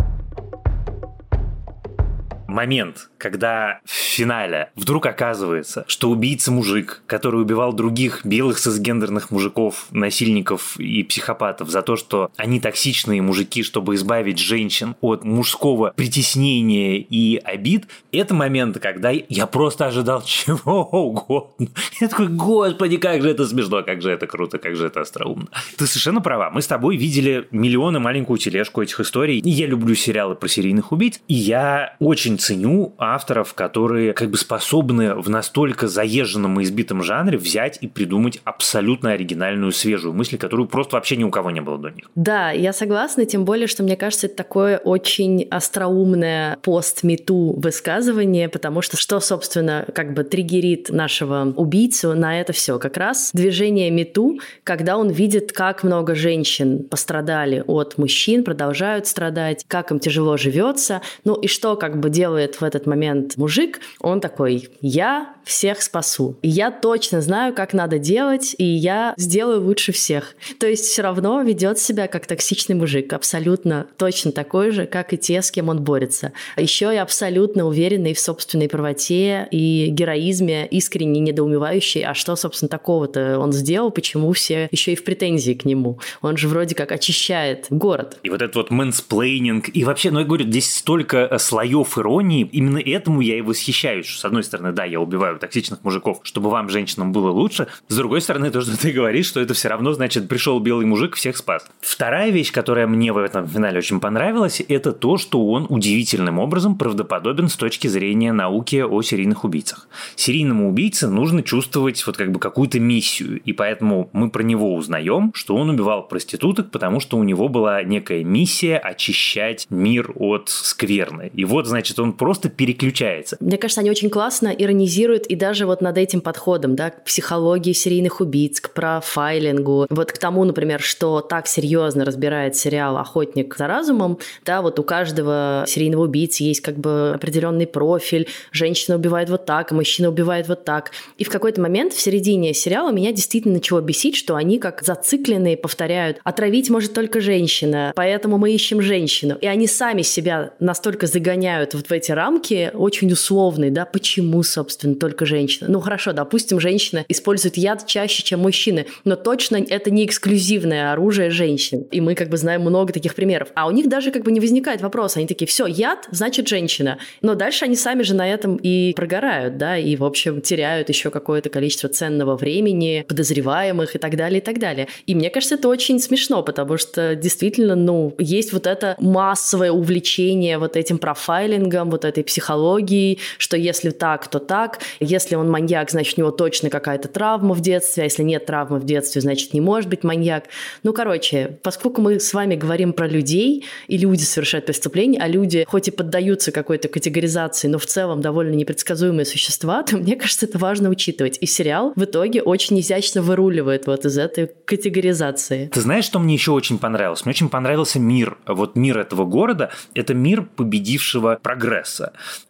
момент, 2.48 3.10
когда 3.18 3.80
в 3.84 3.90
финале 3.90 4.70
вдруг 4.74 5.06
оказывается, 5.06 5.84
что 5.86 6.10
убийца 6.10 6.50
мужик, 6.50 7.02
который 7.06 7.42
убивал 7.42 7.72
других 7.72 8.24
белых 8.24 8.58
цисгендерных 8.58 9.30
мужиков, 9.30 9.86
насильников 9.90 10.78
и 10.80 11.04
психопатов 11.04 11.70
за 11.70 11.82
то, 11.82 11.96
что 11.96 12.30
они 12.36 12.58
токсичные 12.58 13.22
мужики, 13.22 13.62
чтобы 13.62 13.94
избавить 13.94 14.38
женщин 14.38 14.96
от 15.00 15.24
мужского 15.24 15.92
притеснения 15.94 16.98
и 16.98 17.36
обид, 17.36 17.86
это 18.12 18.34
момент, 18.34 18.78
когда 18.78 19.10
я 19.10 19.46
просто 19.46 19.86
ожидал 19.86 20.22
чего 20.26 20.84
угодно. 20.84 21.68
Я 22.00 22.08
такой, 22.08 22.28
господи, 22.28 22.96
как 22.96 23.22
же 23.22 23.30
это 23.30 23.46
смешно, 23.46 23.82
как 23.82 24.00
же 24.00 24.10
это 24.10 24.26
круто, 24.26 24.58
как 24.58 24.74
же 24.74 24.86
это 24.86 25.02
остроумно. 25.02 25.48
Ты 25.76 25.86
совершенно 25.86 26.20
права. 26.20 26.50
Мы 26.50 26.62
с 26.62 26.66
тобой 26.66 26.96
видели 26.96 27.46
миллионы 27.50 28.00
маленькую 28.00 28.38
тележку 28.38 28.82
этих 28.82 29.00
историй. 29.00 29.42
Я 29.44 29.66
люблю 29.66 29.94
сериалы 29.94 30.34
про 30.34 30.48
серийных 30.48 30.92
убийц. 30.92 31.20
И 31.28 31.34
я 31.34 31.96
очень 32.00 32.37
ценю 32.38 32.94
авторов, 32.98 33.54
которые 33.54 34.12
как 34.12 34.30
бы 34.30 34.36
способны 34.36 35.14
в 35.14 35.28
настолько 35.28 35.88
заезженном 35.88 36.60
и 36.60 36.64
избитом 36.64 37.02
жанре 37.02 37.38
взять 37.38 37.78
и 37.80 37.88
придумать 37.88 38.40
абсолютно 38.44 39.12
оригинальную, 39.12 39.72
свежую 39.72 40.14
мысль, 40.14 40.38
которую 40.38 40.68
просто 40.68 40.96
вообще 40.96 41.16
ни 41.16 41.24
у 41.24 41.30
кого 41.30 41.50
не 41.50 41.60
было 41.60 41.78
до 41.78 41.90
них. 41.90 42.10
Да, 42.14 42.50
я 42.50 42.72
согласна, 42.72 43.26
тем 43.26 43.44
более, 43.44 43.66
что 43.66 43.82
мне 43.82 43.96
кажется, 43.96 44.26
это 44.26 44.36
такое 44.36 44.78
очень 44.78 45.46
остроумное 45.50 46.56
пост-мету 46.62 47.54
высказывание, 47.58 48.48
потому 48.48 48.82
что 48.82 48.96
что, 48.96 49.20
собственно, 49.20 49.86
как 49.94 50.14
бы 50.14 50.24
триггерит 50.24 50.90
нашего 50.90 51.52
убийцу 51.56 52.14
на 52.14 52.40
это 52.40 52.52
все? 52.52 52.78
Как 52.78 52.96
раз 52.96 53.30
движение 53.32 53.90
мету, 53.90 54.38
когда 54.64 54.96
он 54.96 55.10
видит, 55.10 55.52
как 55.52 55.82
много 55.82 56.14
женщин 56.14 56.84
пострадали 56.84 57.64
от 57.66 57.98
мужчин, 57.98 58.44
продолжают 58.44 59.06
страдать, 59.06 59.64
как 59.66 59.90
им 59.90 59.98
тяжело 59.98 60.36
живется, 60.36 61.02
ну 61.24 61.34
и 61.34 61.48
что 61.48 61.76
как 61.76 61.98
бы 62.00 62.10
делает 62.10 62.27
делает 62.28 62.60
в 62.60 62.64
этот 62.64 62.86
момент 62.86 63.38
мужик, 63.38 63.80
он 64.00 64.20
такой, 64.20 64.68
я 64.82 65.34
всех 65.44 65.80
спасу. 65.80 66.36
Я 66.42 66.70
точно 66.70 67.22
знаю, 67.22 67.54
как 67.54 67.72
надо 67.72 67.98
делать, 67.98 68.54
и 68.58 68.64
я 68.64 69.14
сделаю 69.16 69.62
лучше 69.62 69.92
всех. 69.92 70.34
То 70.60 70.66
есть 70.66 70.84
все 70.84 71.00
равно 71.00 71.40
ведет 71.40 71.78
себя 71.78 72.06
как 72.06 72.26
токсичный 72.26 72.74
мужик, 72.74 73.14
абсолютно 73.14 73.86
точно 73.96 74.30
такой 74.30 74.72
же, 74.72 74.84
как 74.84 75.14
и 75.14 75.16
те, 75.16 75.40
с 75.40 75.50
кем 75.50 75.70
он 75.70 75.82
борется. 75.82 76.32
Еще 76.58 76.92
и 76.92 76.98
абсолютно 76.98 77.66
уверенный 77.66 78.12
в 78.12 78.20
собственной 78.20 78.68
правоте 78.68 79.48
и 79.50 79.88
героизме, 79.88 80.66
искренне 80.66 81.20
недоумевающий, 81.20 82.04
а 82.04 82.12
что, 82.12 82.36
собственно, 82.36 82.68
такого-то 82.68 83.38
он 83.38 83.54
сделал, 83.54 83.90
почему 83.90 84.30
все 84.32 84.68
еще 84.70 84.92
и 84.92 84.96
в 84.96 85.04
претензии 85.04 85.54
к 85.54 85.64
нему. 85.64 85.98
Он 86.20 86.36
же 86.36 86.48
вроде 86.48 86.74
как 86.74 86.92
очищает 86.92 87.68
город. 87.70 88.18
И 88.22 88.28
вот 88.28 88.42
этот 88.42 88.56
вот 88.56 88.70
мэнсплейнинг, 88.70 89.74
и 89.74 89.84
вообще, 89.84 90.10
ну 90.10 90.18
я 90.18 90.26
говорю, 90.26 90.44
здесь 90.44 90.74
столько 90.74 91.26
э, 91.30 91.38
слоев 91.38 91.96
иронии, 91.96 92.17
иронии, 92.18 92.48
именно 92.52 92.78
этому 92.78 93.20
я 93.20 93.38
и 93.38 93.40
восхищаюсь, 93.40 94.06
что, 94.06 94.20
с 94.20 94.24
одной 94.24 94.42
стороны, 94.42 94.72
да, 94.72 94.84
я 94.84 95.00
убиваю 95.00 95.38
токсичных 95.38 95.82
мужиков, 95.84 96.20
чтобы 96.22 96.50
вам, 96.50 96.68
женщинам, 96.68 97.12
было 97.12 97.30
лучше, 97.30 97.68
с 97.88 97.96
другой 97.96 98.20
стороны, 98.20 98.50
то, 98.50 98.60
что 98.60 98.78
ты 98.78 98.92
говоришь, 98.92 99.26
что 99.26 99.40
это 99.40 99.54
все 99.54 99.68
равно, 99.68 99.92
значит, 99.92 100.28
пришел 100.28 100.58
белый 100.60 100.86
мужик, 100.86 101.14
всех 101.14 101.36
спас. 101.36 101.66
Вторая 101.80 102.30
вещь, 102.30 102.52
которая 102.52 102.86
мне 102.86 103.12
в 103.12 103.18
этом 103.18 103.46
финале 103.46 103.78
очень 103.78 104.00
понравилась, 104.00 104.62
это 104.68 104.92
то, 104.92 105.16
что 105.16 105.46
он 105.46 105.66
удивительным 105.68 106.38
образом 106.38 106.76
правдоподобен 106.76 107.48
с 107.48 107.56
точки 107.56 107.86
зрения 107.88 108.32
науки 108.32 108.82
о 108.82 109.02
серийных 109.02 109.44
убийцах. 109.44 109.88
Серийному 110.16 110.68
убийце 110.68 111.08
нужно 111.08 111.42
чувствовать 111.42 112.04
вот 112.06 112.16
как 112.16 112.32
бы 112.32 112.40
какую-то 112.40 112.80
миссию, 112.80 113.40
и 113.40 113.52
поэтому 113.52 114.10
мы 114.12 114.30
про 114.30 114.42
него 114.42 114.74
узнаем, 114.74 115.32
что 115.34 115.56
он 115.56 115.70
убивал 115.70 116.06
проституток, 116.06 116.70
потому 116.70 117.00
что 117.00 117.16
у 117.16 117.24
него 117.24 117.48
была 117.48 117.82
некая 117.82 118.24
миссия 118.24 118.78
очищать 118.78 119.66
мир 119.70 120.12
от 120.14 120.48
скверны. 120.48 121.30
И 121.34 121.44
вот, 121.44 121.66
значит, 121.66 121.98
он 121.98 122.07
он 122.08 122.14
просто 122.14 122.48
переключается. 122.48 123.36
Мне 123.40 123.58
кажется, 123.58 123.80
они 123.80 123.90
очень 123.90 124.10
классно 124.10 124.48
иронизируют 124.48 125.26
и 125.26 125.36
даже 125.36 125.66
вот 125.66 125.80
над 125.80 125.98
этим 125.98 126.20
подходом, 126.20 126.74
да, 126.74 126.90
к 126.90 127.04
психологии 127.04 127.72
серийных 127.72 128.20
убийц, 128.20 128.60
к 128.60 128.72
профайлингу, 128.72 129.86
вот 129.90 130.12
к 130.12 130.18
тому, 130.18 130.44
например, 130.44 130.80
что 130.80 131.20
так 131.20 131.46
серьезно 131.46 132.04
разбирает 132.04 132.56
сериал 132.56 132.96
«Охотник 132.96 133.56
за 133.56 133.66
разумом», 133.66 134.18
да, 134.44 134.62
вот 134.62 134.78
у 134.78 134.82
каждого 134.82 135.64
серийного 135.66 136.04
убийцы 136.04 136.42
есть 136.42 136.60
как 136.60 136.78
бы 136.78 137.12
определенный 137.14 137.66
профиль, 137.66 138.28
женщина 138.52 138.96
убивает 138.96 139.28
вот 139.30 139.44
так, 139.44 139.70
мужчина 139.72 140.08
убивает 140.08 140.48
вот 140.48 140.64
так. 140.64 140.92
И 141.18 141.24
в 141.24 141.30
какой-то 141.30 141.60
момент 141.60 141.92
в 141.92 142.00
середине 142.00 142.54
сериала 142.54 142.90
меня 142.90 143.12
действительно 143.12 143.54
начало 143.54 143.80
бесить, 143.80 144.16
что 144.16 144.34
они 144.34 144.58
как 144.58 144.82
зацикленные 144.82 145.56
повторяют 145.56 146.18
«отравить 146.24 146.70
может 146.70 146.94
только 146.94 147.20
женщина, 147.20 147.92
поэтому 147.94 148.38
мы 148.38 148.52
ищем 148.52 148.80
женщину». 148.80 149.36
И 149.40 149.46
они 149.46 149.66
сами 149.66 150.02
себя 150.02 150.52
настолько 150.58 151.06
загоняют 151.06 151.74
вот 151.74 151.86
в 151.88 151.92
эти 151.98 152.12
рамки, 152.12 152.70
очень 152.74 153.12
условные, 153.12 153.70
да, 153.70 153.84
почему, 153.84 154.42
собственно, 154.42 154.94
только 154.94 155.26
женщина. 155.26 155.68
Ну 155.68 155.80
хорошо, 155.80 156.12
допустим, 156.12 156.60
женщина 156.60 157.04
использует 157.08 157.56
яд 157.56 157.86
чаще, 157.86 158.22
чем 158.22 158.40
мужчины, 158.40 158.86
но 159.04 159.16
точно 159.16 159.56
это 159.56 159.90
не 159.90 160.06
эксклюзивное 160.06 160.92
оружие 160.92 161.30
женщин. 161.30 161.82
И 161.90 162.00
мы 162.00 162.14
как 162.14 162.28
бы 162.28 162.36
знаем 162.36 162.62
много 162.62 162.92
таких 162.92 163.14
примеров. 163.14 163.48
А 163.54 163.66
у 163.66 163.70
них 163.70 163.88
даже 163.88 164.10
как 164.10 164.24
бы 164.24 164.32
не 164.32 164.40
возникает 164.40 164.80
вопроса. 164.80 165.18
Они 165.18 165.28
такие, 165.28 165.46
все, 165.46 165.66
яд, 165.66 166.08
значит 166.10 166.48
женщина. 166.48 166.98
Но 167.22 167.34
дальше 167.34 167.64
они 167.64 167.76
сами 167.76 168.02
же 168.02 168.14
на 168.14 168.28
этом 168.28 168.56
и 168.56 168.92
прогорают, 168.94 169.58
да, 169.58 169.76
и, 169.76 169.96
в 169.96 170.04
общем, 170.04 170.40
теряют 170.40 170.88
еще 170.88 171.10
какое-то 171.10 171.50
количество 171.50 171.88
ценного 171.88 172.36
времени, 172.36 173.04
подозреваемых 173.08 173.96
и 173.96 173.98
так 173.98 174.16
далее, 174.16 174.40
и 174.40 174.44
так 174.44 174.58
далее. 174.58 174.88
И 175.06 175.14
мне 175.14 175.30
кажется, 175.30 175.56
это 175.56 175.68
очень 175.68 175.98
смешно, 176.00 176.42
потому 176.42 176.78
что 176.78 177.14
действительно, 177.14 177.74
ну, 177.74 178.14
есть 178.18 178.52
вот 178.52 178.66
это 178.66 178.96
массовое 178.98 179.72
увлечение 179.72 180.58
вот 180.58 180.76
этим 180.76 180.98
профайлингом, 180.98 181.87
вот 181.90 182.04
этой 182.04 182.24
психологией, 182.24 183.18
что 183.38 183.56
если 183.56 183.90
так, 183.90 184.28
то 184.28 184.38
так, 184.38 184.80
если 185.00 185.34
он 185.34 185.50
маньяк, 185.50 185.90
значит, 185.90 186.18
у 186.18 186.22
него 186.22 186.30
точно 186.30 186.70
какая-то 186.70 187.08
травма 187.08 187.54
в 187.54 187.60
детстве, 187.60 188.02
а 188.02 188.04
если 188.04 188.22
нет 188.22 188.46
травмы 188.46 188.78
в 188.78 188.84
детстве, 188.84 189.20
значит, 189.20 189.54
не 189.54 189.60
может 189.60 189.88
быть 189.88 190.04
маньяк. 190.04 190.44
Ну, 190.82 190.92
короче, 190.92 191.58
поскольку 191.62 192.00
мы 192.00 192.20
с 192.20 192.32
вами 192.34 192.54
говорим 192.54 192.92
про 192.92 193.06
людей, 193.06 193.64
и 193.86 193.98
люди 193.98 194.22
совершают 194.22 194.66
преступления, 194.66 195.20
а 195.20 195.28
люди 195.28 195.64
хоть 195.68 195.88
и 195.88 195.90
поддаются 195.90 196.52
какой-то 196.52 196.88
категоризации, 196.88 197.68
но 197.68 197.78
в 197.78 197.86
целом 197.86 198.20
довольно 198.20 198.54
непредсказуемые 198.54 199.24
существа, 199.24 199.82
то 199.88 199.96
мне 199.96 200.16
кажется, 200.16 200.46
это 200.46 200.58
важно 200.58 200.88
учитывать. 200.88 201.38
И 201.40 201.46
сериал 201.46 201.92
в 201.96 202.04
итоге 202.04 202.42
очень 202.42 202.80
изящно 202.80 203.22
выруливает 203.22 203.86
вот 203.86 204.04
из 204.04 204.18
этой 204.18 204.50
категоризации. 204.64 205.68
Ты 205.72 205.80
знаешь, 205.80 206.04
что 206.04 206.18
мне 206.18 206.34
еще 206.34 206.52
очень 206.52 206.78
понравилось? 206.78 207.24
Мне 207.24 207.32
очень 207.32 207.48
понравился 207.48 207.98
мир. 207.98 208.38
Вот 208.46 208.76
мир 208.76 208.98
этого 208.98 209.24
города– 209.24 209.70
это 209.94 210.14
мир 210.14 210.42
победившего 210.42 211.38
прогресса. 211.42 211.77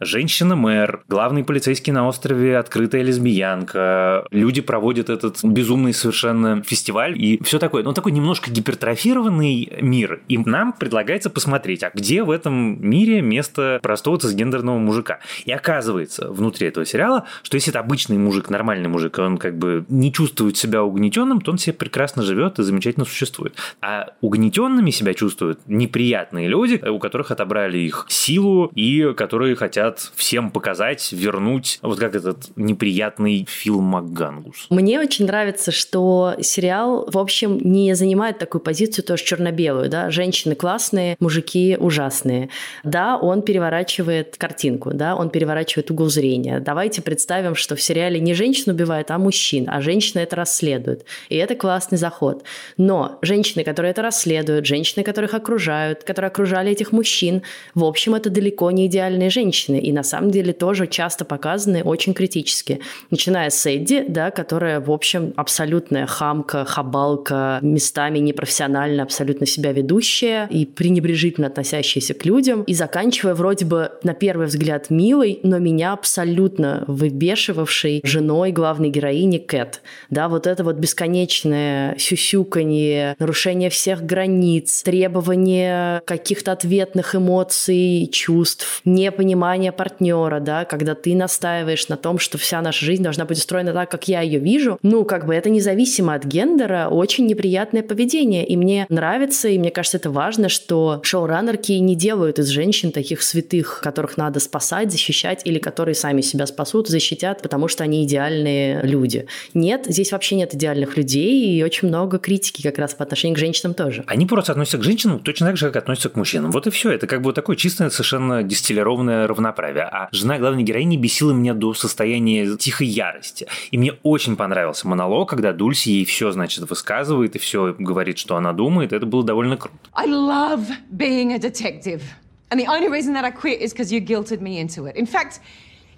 Женщина-мэр, 0.01 1.03
главный 1.09 1.45
полицейский 1.45 1.93
на 1.93 2.07
острове, 2.07 2.59
открытая 2.59 3.03
лесбиянка. 3.03 4.27
Люди 4.31 4.61
проводят 4.61 5.11
этот 5.11 5.43
безумный 5.45 5.93
совершенно 5.93 6.63
фестиваль 6.63 7.21
и 7.21 7.43
все 7.43 7.59
такое. 7.59 7.83
Ну, 7.83 7.93
такой 7.93 8.13
немножко 8.13 8.51
гипертрофированный 8.51 9.79
мир. 9.81 10.21
И 10.29 10.39
нам 10.39 10.73
предлагается 10.73 11.31
посмотреть, 11.31 11.83
а 11.83 11.91
где 11.95 12.23
в 12.23 12.31
этом 12.31 12.81
мире 12.87 13.21
место 13.21 13.79
простого 13.83 14.19
цисгендерного 14.19 14.79
мужика. 14.79 15.21
И 15.45 15.53
оказывается, 15.53 16.31
внутри 16.31 16.69
этого 16.69 16.87
сериала, 16.87 17.27
что 17.43 17.57
если 17.57 17.71
это 17.71 17.81
обычный 17.81 18.19
мужик, 18.19 18.51
нормальный 18.51 18.89
мужик, 18.89 19.19
он 19.19 19.39
как 19.39 19.59
бы 19.59 19.85
не 19.89 20.13
чувствует 20.13 20.57
себя 20.57 20.83
угнетенным, 20.83 21.41
то 21.41 21.51
он 21.51 21.59
себе 21.59 21.75
прекрасно 21.75 22.23
живет 22.23 22.59
и 22.59 22.63
замечательно 22.63 23.05
существует. 23.05 23.55
А 23.81 24.11
угнетенными 24.21 24.91
себя 24.91 25.15
чувствуют 25.15 25.61
неприятные 25.67 26.49
люди, 26.49 26.83
у 26.89 26.99
которых 26.99 27.31
отобрали 27.31 27.79
их 27.79 28.07
силу 28.09 28.71
и 28.75 29.08
которые 29.15 29.57
хотят 29.57 30.11
всем 30.15 30.51
показать, 30.51 31.13
вернуть, 31.13 31.79
вот 31.83 31.99
как 31.99 32.15
этот 32.15 32.57
неприятный 32.57 33.47
Фил 33.49 33.81
МакГангус. 33.81 34.67
Мне 34.71 35.01
очень 35.01 35.27
нравится, 35.27 35.73
что 35.73 36.35
сериал, 36.41 37.09
в 37.11 37.19
общем, 37.19 37.59
не 37.59 37.95
занимает 37.95 38.39
такую 38.39 38.63
позицию 38.63 39.05
тоже 39.05 39.25
черно-белую, 39.25 39.89
да, 39.89 40.11
женщины 40.11 40.55
классные, 40.55 41.17
мужики 41.21 41.77
ужасные. 41.79 42.51
Да, 42.85 43.17
он 43.17 43.43
переворачивает 43.43 44.37
картинку, 44.37 44.91
да, 44.93 45.17
он 45.17 45.31
переворачивает 45.31 45.91
угол 45.91 46.09
зрения. 46.09 46.61
Давайте 46.61 47.03
представим, 47.03 47.55
что 47.55 47.77
в 47.77 47.83
сериале 47.83 48.21
не 48.21 48.35
женщин 48.35 48.73
убивает, 48.73 49.11
а 49.11 49.19
мужчин, 49.19 49.67
а 49.69 49.81
женщина 49.81 50.21
это 50.21 50.37
расследует. 50.37 51.05
И 51.29 51.37
это 51.37 51.55
классный 51.55 51.99
заход. 51.99 52.45
Но 52.77 53.19
женщины, 53.23 53.65
которые 53.65 53.91
это 53.91 54.03
расследуют, 54.03 54.67
женщины, 54.67 55.05
которых 55.05 55.35
окружают, 55.35 56.05
которые 56.05 56.29
окружали 56.29 56.71
этих 56.73 56.93
мужчин, 56.93 57.43
в 57.75 57.85
общем, 57.85 58.15
это 58.15 58.31
далеко 58.31 58.71
не 58.71 58.87
идеальные 58.99 59.31
женщины. 59.31 59.79
И 59.79 59.93
на 59.93 60.03
самом 60.03 60.31
деле 60.31 60.53
тоже 60.53 60.87
часто 60.87 61.25
показаны 61.25 61.83
очень 61.83 62.15
критически. 62.15 62.81
Начиная 63.11 63.51
с 63.51 63.67
Эдди, 63.67 64.05
да, 64.09 64.31
которая, 64.31 64.81
в 64.81 64.91
общем, 64.91 65.33
абсолютная 65.37 66.07
хамка, 66.07 66.65
хабалка, 66.65 67.61
местами 67.63 68.19
непрофессионально 68.19 69.05
абсолютно 69.05 69.47
себя 69.47 69.73
ведущая 69.73 70.49
и 70.51 70.67
пренебрежительно 70.67 71.47
относящаяся 71.47 72.15
к 72.15 72.25
людям, 72.25 72.63
и 72.65 72.75
заканчивая 72.75 73.35
вроде 73.35 73.65
бы 73.65 73.93
на 74.03 74.15
первый 74.15 74.47
взгляд 74.47 74.91
милой, 74.91 75.39
но 75.43 75.59
меня 75.59 75.93
абсолютно 75.93 76.85
выбешивавшей 76.89 78.01
женой 78.05 78.51
главной 78.53 78.91
героини 78.91 79.39
Кэт. 79.39 79.81
Да, 80.11 80.29
вот 80.29 80.47
это 80.47 80.65
вот 80.65 80.77
бесконечное 80.77 81.97
сюсюканье, 81.99 83.15
нарушение 83.19 83.71
всех 83.71 84.05
границ, 84.05 84.83
требование 84.83 86.03
каких-то 86.05 86.53
ответных 86.53 87.15
эмоций, 87.15 88.09
чувств, 88.13 88.81
непонимание 88.89 89.73
партнера, 89.73 90.41
да, 90.41 90.65
когда 90.65 90.95
ты 90.95 91.15
настаиваешь 91.15 91.89
на 91.89 91.97
том, 91.97 92.19
что 92.19 92.39
вся 92.39 92.61
наша 92.61 92.85
жизнь 92.85 93.03
должна 93.03 93.25
быть 93.25 93.39
устроена 93.39 93.73
так, 93.73 93.91
как 93.91 94.09
я 94.09 94.21
ее 94.21 94.39
вижу, 94.39 94.79
ну, 94.83 95.05
как 95.05 95.27
бы 95.27 95.35
это 95.35 95.51
независимо 95.51 96.15
от 96.15 96.25
гендера, 96.25 96.89
очень 96.89 97.27
неприятное 97.27 97.83
поведение. 97.83 98.47
И 98.47 98.57
мне 98.57 98.87
нравится, 98.89 99.49
и 99.49 99.59
мне 99.59 99.71
кажется, 99.71 99.99
это 99.99 100.11
важно, 100.11 100.49
что 100.49 101.01
шоураннерки 101.03 101.73
не 101.73 101.95
делают 101.95 102.39
из 102.39 102.49
женщин 102.49 102.93
таких 102.93 103.23
святых, 103.23 103.81
которых 103.83 104.17
надо 104.17 104.41
спасать, 104.41 104.91
защищать, 104.91 105.43
или 105.45 105.59
которые 105.59 105.95
сами 105.95 106.21
себя 106.21 106.47
спасут, 106.47 106.89
защитят, 106.89 107.43
потому 107.43 107.69
что 107.69 107.85
они 107.85 108.05
идеальные 108.05 108.83
люди. 108.83 109.27
Нет, 109.55 109.85
здесь 109.87 110.13
вообще 110.13 110.37
нет 110.37 110.55
идеальных 110.55 110.97
людей, 110.97 111.57
и 111.57 111.63
очень 111.63 111.89
много 111.89 112.19
критики 112.19 112.63
как 112.63 112.79
раз 112.79 112.95
по 112.95 113.05
отношению 113.05 113.37
к 113.37 113.39
женщинам 113.39 113.75
тоже. 113.75 114.05
Они 114.07 114.27
просто 114.27 114.53
относятся 114.53 114.79
к 114.79 114.83
женщинам 114.83 115.21
точно 115.21 115.47
так 115.47 115.57
же, 115.57 115.67
как 115.67 115.77
относятся 115.77 116.09
к 116.09 116.17
мужчинам. 116.17 116.51
Вот 116.51 116.67
и 116.67 116.71
все. 116.71 116.91
Это 116.91 117.07
как 117.07 117.23
бы 117.23 117.33
такое 117.33 117.57
чистое, 117.57 117.91
совершенно 117.91 118.43
дистиллированное 118.79 119.27
равноправие. 119.27 119.85
А 119.85 120.09
жена 120.13 120.39
главной 120.39 120.63
героини 120.63 120.97
бесила 120.97 121.33
меня 121.33 121.55
до 121.55 121.75
состояния 121.75 122.57
тихой 122.57 122.87
ярости. 122.87 123.47
И 123.71 123.79
мне 123.79 123.95
очень 124.03 124.37
понравился 124.37 124.87
монолог, 124.87 125.29
когда 125.29 125.53
Дульси 125.53 125.91
ей 125.91 126.05
все, 126.05 126.31
значит, 126.31 126.69
высказывает 126.69 127.37
и 127.37 127.39
все 127.39 127.75
говорит, 127.79 128.19
что 128.19 128.37
она 128.37 128.53
думает. 128.53 128.93
Это 128.93 129.07
было 129.07 129.25
довольно 129.25 129.57
круто. 129.57 129.77
I 129.95 130.07
love 130.07 130.67
being 130.97 131.33
a 131.33 131.39
detective. 131.39 132.03
And 132.51 132.59
the 132.59 132.67
only 132.67 132.89
reason 132.89 133.13
that 133.15 133.25
I 133.25 133.31
quit 133.31 133.61
is 133.61 133.73
because 133.73 133.93
you 133.93 134.01
guilted 134.01 134.41
me 134.41 134.59
into 134.59 134.87
it. 134.87 134.97
In 134.97 135.07
fact, 135.07 135.41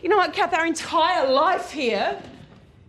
you 0.03 0.09
know 0.09 0.17
what, 0.17 0.33
Kath, 0.33 0.53
our 0.53 0.67
entire 0.67 1.31
life 1.31 1.71
here 1.71 2.17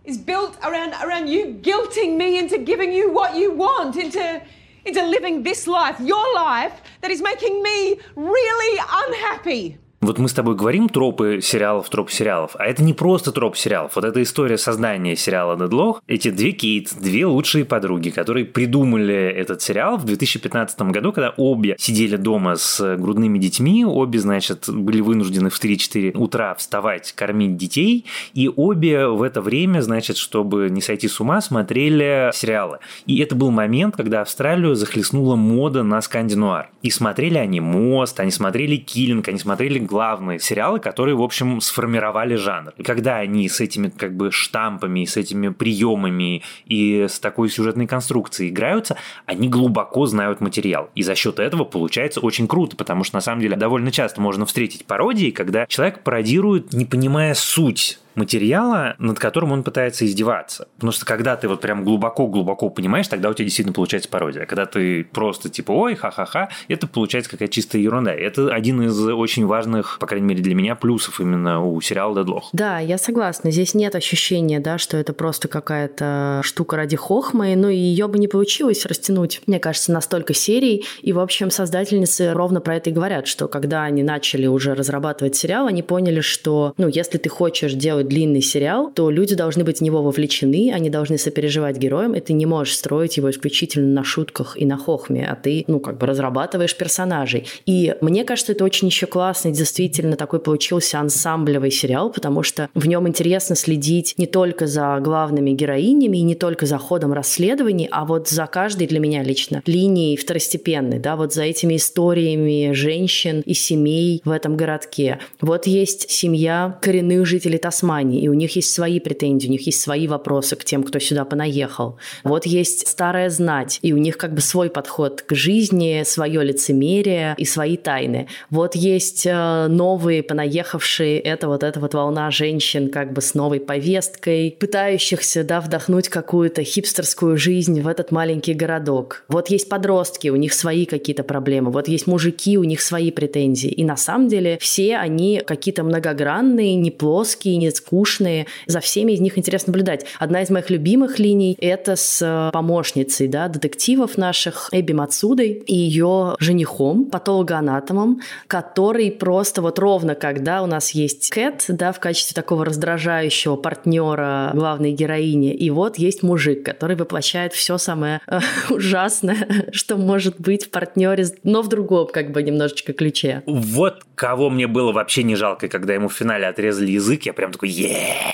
is 0.03 0.17
built 0.17 0.57
around 0.63 0.93
around 1.03 1.27
you 1.27 1.59
guilting 1.61 2.17
me 2.17 2.39
into 2.39 2.57
giving 2.57 2.91
you 2.91 3.11
what 3.11 3.35
you 3.35 3.51
want, 3.53 3.95
into 3.97 4.41
into 4.83 5.05
living 5.05 5.43
this 5.43 5.67
life, 5.67 5.99
your 5.99 6.33
life, 6.33 6.81
that 7.01 7.11
is 7.11 7.21
making 7.21 7.61
me 7.61 7.99
really 8.15 8.79
unhappy. 8.91 9.77
Вот 10.01 10.17
мы 10.17 10.29
с 10.29 10.33
тобой 10.33 10.55
говорим 10.55 10.89
тропы 10.89 11.41
сериалов, 11.43 11.87
тропы 11.89 12.11
сериалов, 12.11 12.55
а 12.57 12.65
это 12.65 12.83
не 12.83 12.95
просто 12.95 13.31
троп 13.31 13.55
сериалов. 13.55 13.91
Вот 13.93 14.03
эта 14.03 14.23
история 14.23 14.57
создания 14.57 15.15
сериала 15.15 15.55
«Дедлох», 15.55 16.01
эти 16.07 16.31
две 16.31 16.53
Кейт, 16.53 16.91
две 16.99 17.27
лучшие 17.27 17.65
подруги, 17.65 18.09
которые 18.09 18.47
придумали 18.47 19.13
этот 19.13 19.61
сериал 19.61 19.97
в 19.97 20.05
2015 20.05 20.81
году, 20.89 21.11
когда 21.11 21.35
обе 21.37 21.75
сидели 21.77 22.15
дома 22.15 22.55
с 22.55 22.97
грудными 22.97 23.37
детьми, 23.37 23.85
обе, 23.85 24.17
значит, 24.17 24.67
были 24.69 25.01
вынуждены 25.01 25.51
в 25.51 25.63
3-4 25.63 26.17
утра 26.17 26.55
вставать, 26.55 27.11
кормить 27.11 27.55
детей, 27.57 28.05
и 28.33 28.49
обе 28.49 29.05
в 29.05 29.21
это 29.21 29.39
время, 29.39 29.81
значит, 29.81 30.17
чтобы 30.17 30.71
не 30.71 30.81
сойти 30.81 31.07
с 31.07 31.19
ума, 31.19 31.41
смотрели 31.41 32.31
сериалы. 32.33 32.79
И 33.05 33.19
это 33.19 33.35
был 33.35 33.51
момент, 33.51 33.97
когда 33.97 34.21
Австралию 34.21 34.73
захлестнула 34.73 35.35
мода 35.35 35.83
на 35.83 36.01
скандинуар. 36.01 36.71
И 36.81 36.89
смотрели 36.89 37.37
они 37.37 37.59
«Мост», 37.59 38.19
они 38.19 38.31
смотрели 38.31 38.77
«Киллинг», 38.77 39.27
они 39.27 39.37
смотрели 39.37 39.90
главные 39.91 40.39
сериалы, 40.39 40.79
которые, 40.79 41.15
в 41.15 41.21
общем, 41.21 41.59
сформировали 41.59 42.35
жанр. 42.35 42.71
И 42.77 42.83
когда 42.83 43.17
они 43.17 43.47
с 43.49 43.59
этими 43.59 43.89
как 43.89 44.15
бы 44.15 44.31
штампами, 44.31 45.03
с 45.03 45.17
этими 45.17 45.49
приемами 45.49 46.43
и 46.65 47.07
с 47.09 47.19
такой 47.19 47.49
сюжетной 47.49 47.87
конструкцией 47.87 48.51
играются, 48.51 48.95
они 49.25 49.49
глубоко 49.49 50.05
знают 50.05 50.39
материал. 50.39 50.89
И 50.95 51.03
за 51.03 51.15
счет 51.15 51.39
этого 51.39 51.65
получается 51.65 52.21
очень 52.21 52.47
круто, 52.47 52.77
потому 52.77 53.03
что 53.03 53.17
на 53.17 53.21
самом 53.21 53.41
деле 53.41 53.57
довольно 53.57 53.91
часто 53.91 54.21
можно 54.21 54.45
встретить 54.45 54.85
пародии, 54.85 55.31
когда 55.31 55.65
человек 55.67 56.03
пародирует, 56.03 56.71
не 56.71 56.85
понимая 56.85 57.33
суть 57.33 57.99
материала, 58.15 58.95
над 58.99 59.19
которым 59.19 59.51
он 59.51 59.63
пытается 59.63 60.05
издеваться. 60.05 60.67
Потому 60.75 60.91
что 60.91 61.05
когда 61.05 61.35
ты 61.35 61.47
вот 61.47 61.61
прям 61.61 61.83
глубоко-глубоко 61.83 62.69
понимаешь, 62.69 63.07
тогда 63.07 63.29
у 63.29 63.33
тебя 63.33 63.45
действительно 63.45 63.73
получается 63.73 64.09
пародия. 64.09 64.45
Когда 64.45 64.65
ты 64.65 65.03
просто 65.03 65.49
типа 65.49 65.71
ой, 65.71 65.95
ха-ха-ха, 65.95 66.49
это 66.67 66.87
получается 66.87 67.31
какая-то 67.31 67.53
чистая 67.53 67.81
ерунда. 67.81 68.13
Это 68.13 68.53
один 68.53 68.81
из 68.81 68.99
очень 68.99 69.45
важных, 69.45 69.97
по 69.99 70.07
крайней 70.07 70.27
мере 70.27 70.41
для 70.41 70.55
меня, 70.55 70.75
плюсов 70.75 71.19
именно 71.19 71.63
у 71.63 71.79
сериала 71.81 72.15
«Дедлох». 72.15 72.49
Да, 72.53 72.79
я 72.79 72.97
согласна. 72.97 73.51
Здесь 73.51 73.73
нет 73.73 73.95
ощущения, 73.95 74.59
да, 74.59 74.77
что 74.77 74.97
это 74.97 75.13
просто 75.13 75.47
какая-то 75.47 76.41
штука 76.43 76.77
ради 76.77 76.95
хохмы, 76.95 77.55
но 77.55 77.69
и 77.69 77.77
ее 77.77 78.07
бы 78.07 78.19
не 78.19 78.27
получилось 78.27 78.85
растянуть, 78.85 79.41
мне 79.47 79.59
кажется, 79.59 79.91
на 79.91 80.01
столько 80.01 80.33
серий. 80.33 80.85
И, 81.01 81.13
в 81.13 81.19
общем, 81.19 81.51
создательницы 81.51 82.33
ровно 82.33 82.61
про 82.61 82.77
это 82.77 82.89
и 82.89 82.93
говорят, 82.93 83.27
что 83.27 83.47
когда 83.47 83.83
они 83.83 84.03
начали 84.03 84.47
уже 84.47 84.73
разрабатывать 84.73 85.35
сериал, 85.35 85.67
они 85.67 85.83
поняли, 85.83 86.21
что, 86.21 86.73
ну, 86.77 86.87
если 86.87 87.17
ты 87.17 87.29
хочешь 87.29 87.73
делать 87.73 88.00
длинный 88.03 88.41
сериал, 88.41 88.91
то 88.93 89.09
люди 89.09 89.35
должны 89.35 89.63
быть 89.63 89.79
в 89.79 89.81
него 89.81 90.01
вовлечены, 90.01 90.71
они 90.73 90.89
должны 90.89 91.17
сопереживать 91.17 91.77
героям, 91.77 92.13
и 92.13 92.19
ты 92.19 92.33
не 92.33 92.45
можешь 92.45 92.75
строить 92.75 93.17
его 93.17 93.29
исключительно 93.29 93.87
на 93.87 94.03
шутках 94.03 94.57
и 94.57 94.65
на 94.65 94.77
хохме, 94.77 95.27
а 95.29 95.35
ты, 95.35 95.63
ну, 95.67 95.79
как 95.79 95.97
бы 95.97 96.05
разрабатываешь 96.05 96.75
персонажей. 96.75 97.47
И 97.65 97.95
мне 98.01 98.23
кажется, 98.23 98.51
это 98.51 98.63
очень 98.63 98.87
еще 98.87 99.05
классный, 99.05 99.51
действительно 99.51 100.15
такой 100.15 100.39
получился 100.39 100.99
ансамблевый 100.99 101.71
сериал, 101.71 102.11
потому 102.11 102.43
что 102.43 102.69
в 102.73 102.87
нем 102.87 103.07
интересно 103.07 103.55
следить 103.55 104.15
не 104.17 104.27
только 104.27 104.67
за 104.67 104.99
главными 105.01 105.51
героинями 105.51 106.17
и 106.17 106.21
не 106.21 106.35
только 106.35 106.65
за 106.65 106.77
ходом 106.77 107.13
расследований, 107.13 107.87
а 107.91 108.05
вот 108.05 108.29
за 108.29 108.45
каждой 108.47 108.87
для 108.87 108.99
меня 108.99 109.23
лично 109.23 109.61
линией 109.65 110.17
второстепенной, 110.17 110.99
да, 110.99 111.15
вот 111.15 111.33
за 111.33 111.43
этими 111.43 111.75
историями 111.75 112.73
женщин 112.73 113.41
и 113.45 113.53
семей 113.53 114.21
в 114.25 114.31
этом 114.31 114.57
городке. 114.57 115.19
Вот 115.39 115.67
есть 115.67 116.09
семья 116.09 116.77
коренных 116.81 117.25
жителей 117.25 117.57
Тасмании, 117.57 117.90
и 117.99 118.27
у 118.27 118.33
них 118.33 118.55
есть 118.55 118.73
свои 118.73 118.99
претензии, 118.99 119.47
у 119.47 119.51
них 119.51 119.65
есть 119.65 119.81
свои 119.81 120.07
вопросы 120.07 120.55
к 120.55 120.63
тем, 120.63 120.83
кто 120.83 120.99
сюда 120.99 121.25
понаехал. 121.25 121.97
Вот 122.23 122.45
есть 122.45 122.87
старая 122.87 123.29
знать, 123.29 123.79
и 123.81 123.93
у 123.93 123.97
них 123.97 124.17
как 124.17 124.33
бы 124.33 124.41
свой 124.41 124.69
подход 124.69 125.21
к 125.21 125.35
жизни, 125.35 126.03
свое 126.05 126.43
лицемерие 126.43 127.35
и 127.37 127.45
свои 127.45 127.77
тайны. 127.77 128.27
Вот 128.49 128.75
есть 128.75 129.25
э, 129.25 129.67
новые 129.67 130.23
понаехавшие, 130.23 131.19
это 131.19 131.47
вот 131.47 131.63
эта 131.63 131.79
вот 131.79 131.93
волна 131.93 132.31
женщин 132.31 132.89
как 132.89 133.13
бы 133.13 133.21
с 133.21 133.33
новой 133.33 133.59
повесткой, 133.59 134.55
пытающихся, 134.59 135.43
да, 135.43 135.61
вдохнуть 135.61 136.09
какую-то 136.09 136.63
хипстерскую 136.63 137.37
жизнь 137.37 137.81
в 137.81 137.87
этот 137.87 138.11
маленький 138.11 138.53
городок. 138.53 139.23
Вот 139.27 139.49
есть 139.49 139.69
подростки, 139.69 140.29
у 140.29 140.35
них 140.35 140.53
свои 140.53 140.85
какие-то 140.85 141.23
проблемы. 141.23 141.71
Вот 141.71 141.87
есть 141.87 142.07
мужики, 142.07 142.57
у 142.57 142.63
них 142.63 142.81
свои 142.81 143.11
претензии. 143.11 143.69
И 143.69 143.83
на 143.83 143.97
самом 143.97 144.27
деле 144.27 144.57
все 144.59 144.97
они 144.97 145.41
какие-то 145.45 145.83
многогранные, 145.83 146.75
не 146.75 146.91
плоские, 146.91 147.57
не 147.57 147.69
скучные. 147.81 148.47
За 148.67 148.79
всеми 148.79 149.13
из 149.13 149.19
них 149.19 149.37
интересно 149.37 149.71
наблюдать. 149.71 150.05
Одна 150.19 150.41
из 150.41 150.49
моих 150.49 150.69
любимых 150.69 151.19
линий— 151.19 151.57
это 151.61 151.95
с 151.95 152.49
помощницей 152.53 153.27
да, 153.27 153.47
детективов 153.47 154.17
наших 154.17 154.69
Эбби 154.71 154.93
Мацудой 154.93 155.63
и 155.65 155.75
ее 155.75 156.35
женихом, 156.39 157.05
патологоанатомом, 157.05 158.21
который 158.47 159.11
просто 159.11 159.61
вот 159.61 159.79
ровно 159.79 160.15
когда 160.15 160.61
у 160.61 160.65
нас 160.65 160.91
есть 160.91 161.29
Кэт, 161.29 161.65
да, 161.67 161.91
в 161.91 161.99
качестве 161.99 162.35
такого 162.35 162.65
раздражающего 162.65 163.55
партнера 163.55 164.51
главной 164.53 164.91
героини, 164.91 165.53
и 165.53 165.69
вот 165.69 165.97
есть 165.97 166.23
мужик, 166.23 166.63
который 166.63 166.95
воплощает 166.95 167.53
все 167.53 167.77
самое 167.77 168.21
э, 168.27 168.39
ужасное, 168.69 169.67
что 169.71 169.97
может 169.97 170.39
быть 170.39 170.65
в 170.65 170.69
партнере, 170.69 171.25
но 171.43 171.61
в 171.61 171.67
другом 171.67 172.07
как 172.07 172.31
бы 172.31 172.43
немножечко 172.43 172.93
ключе. 172.93 173.43
Вот 173.45 174.03
кого 174.15 174.51
мне 174.51 174.67
было 174.67 174.91
вообще 174.91 175.23
не 175.23 175.35
жалко, 175.35 175.67
когда 175.67 175.95
ему 175.95 176.07
в 176.07 176.13
финале 176.13 176.45
отрезали 176.45 176.91
язык, 176.91 177.23
я 177.23 177.33
прям 177.33 177.51
такой, 177.51 177.69
е 177.71 178.31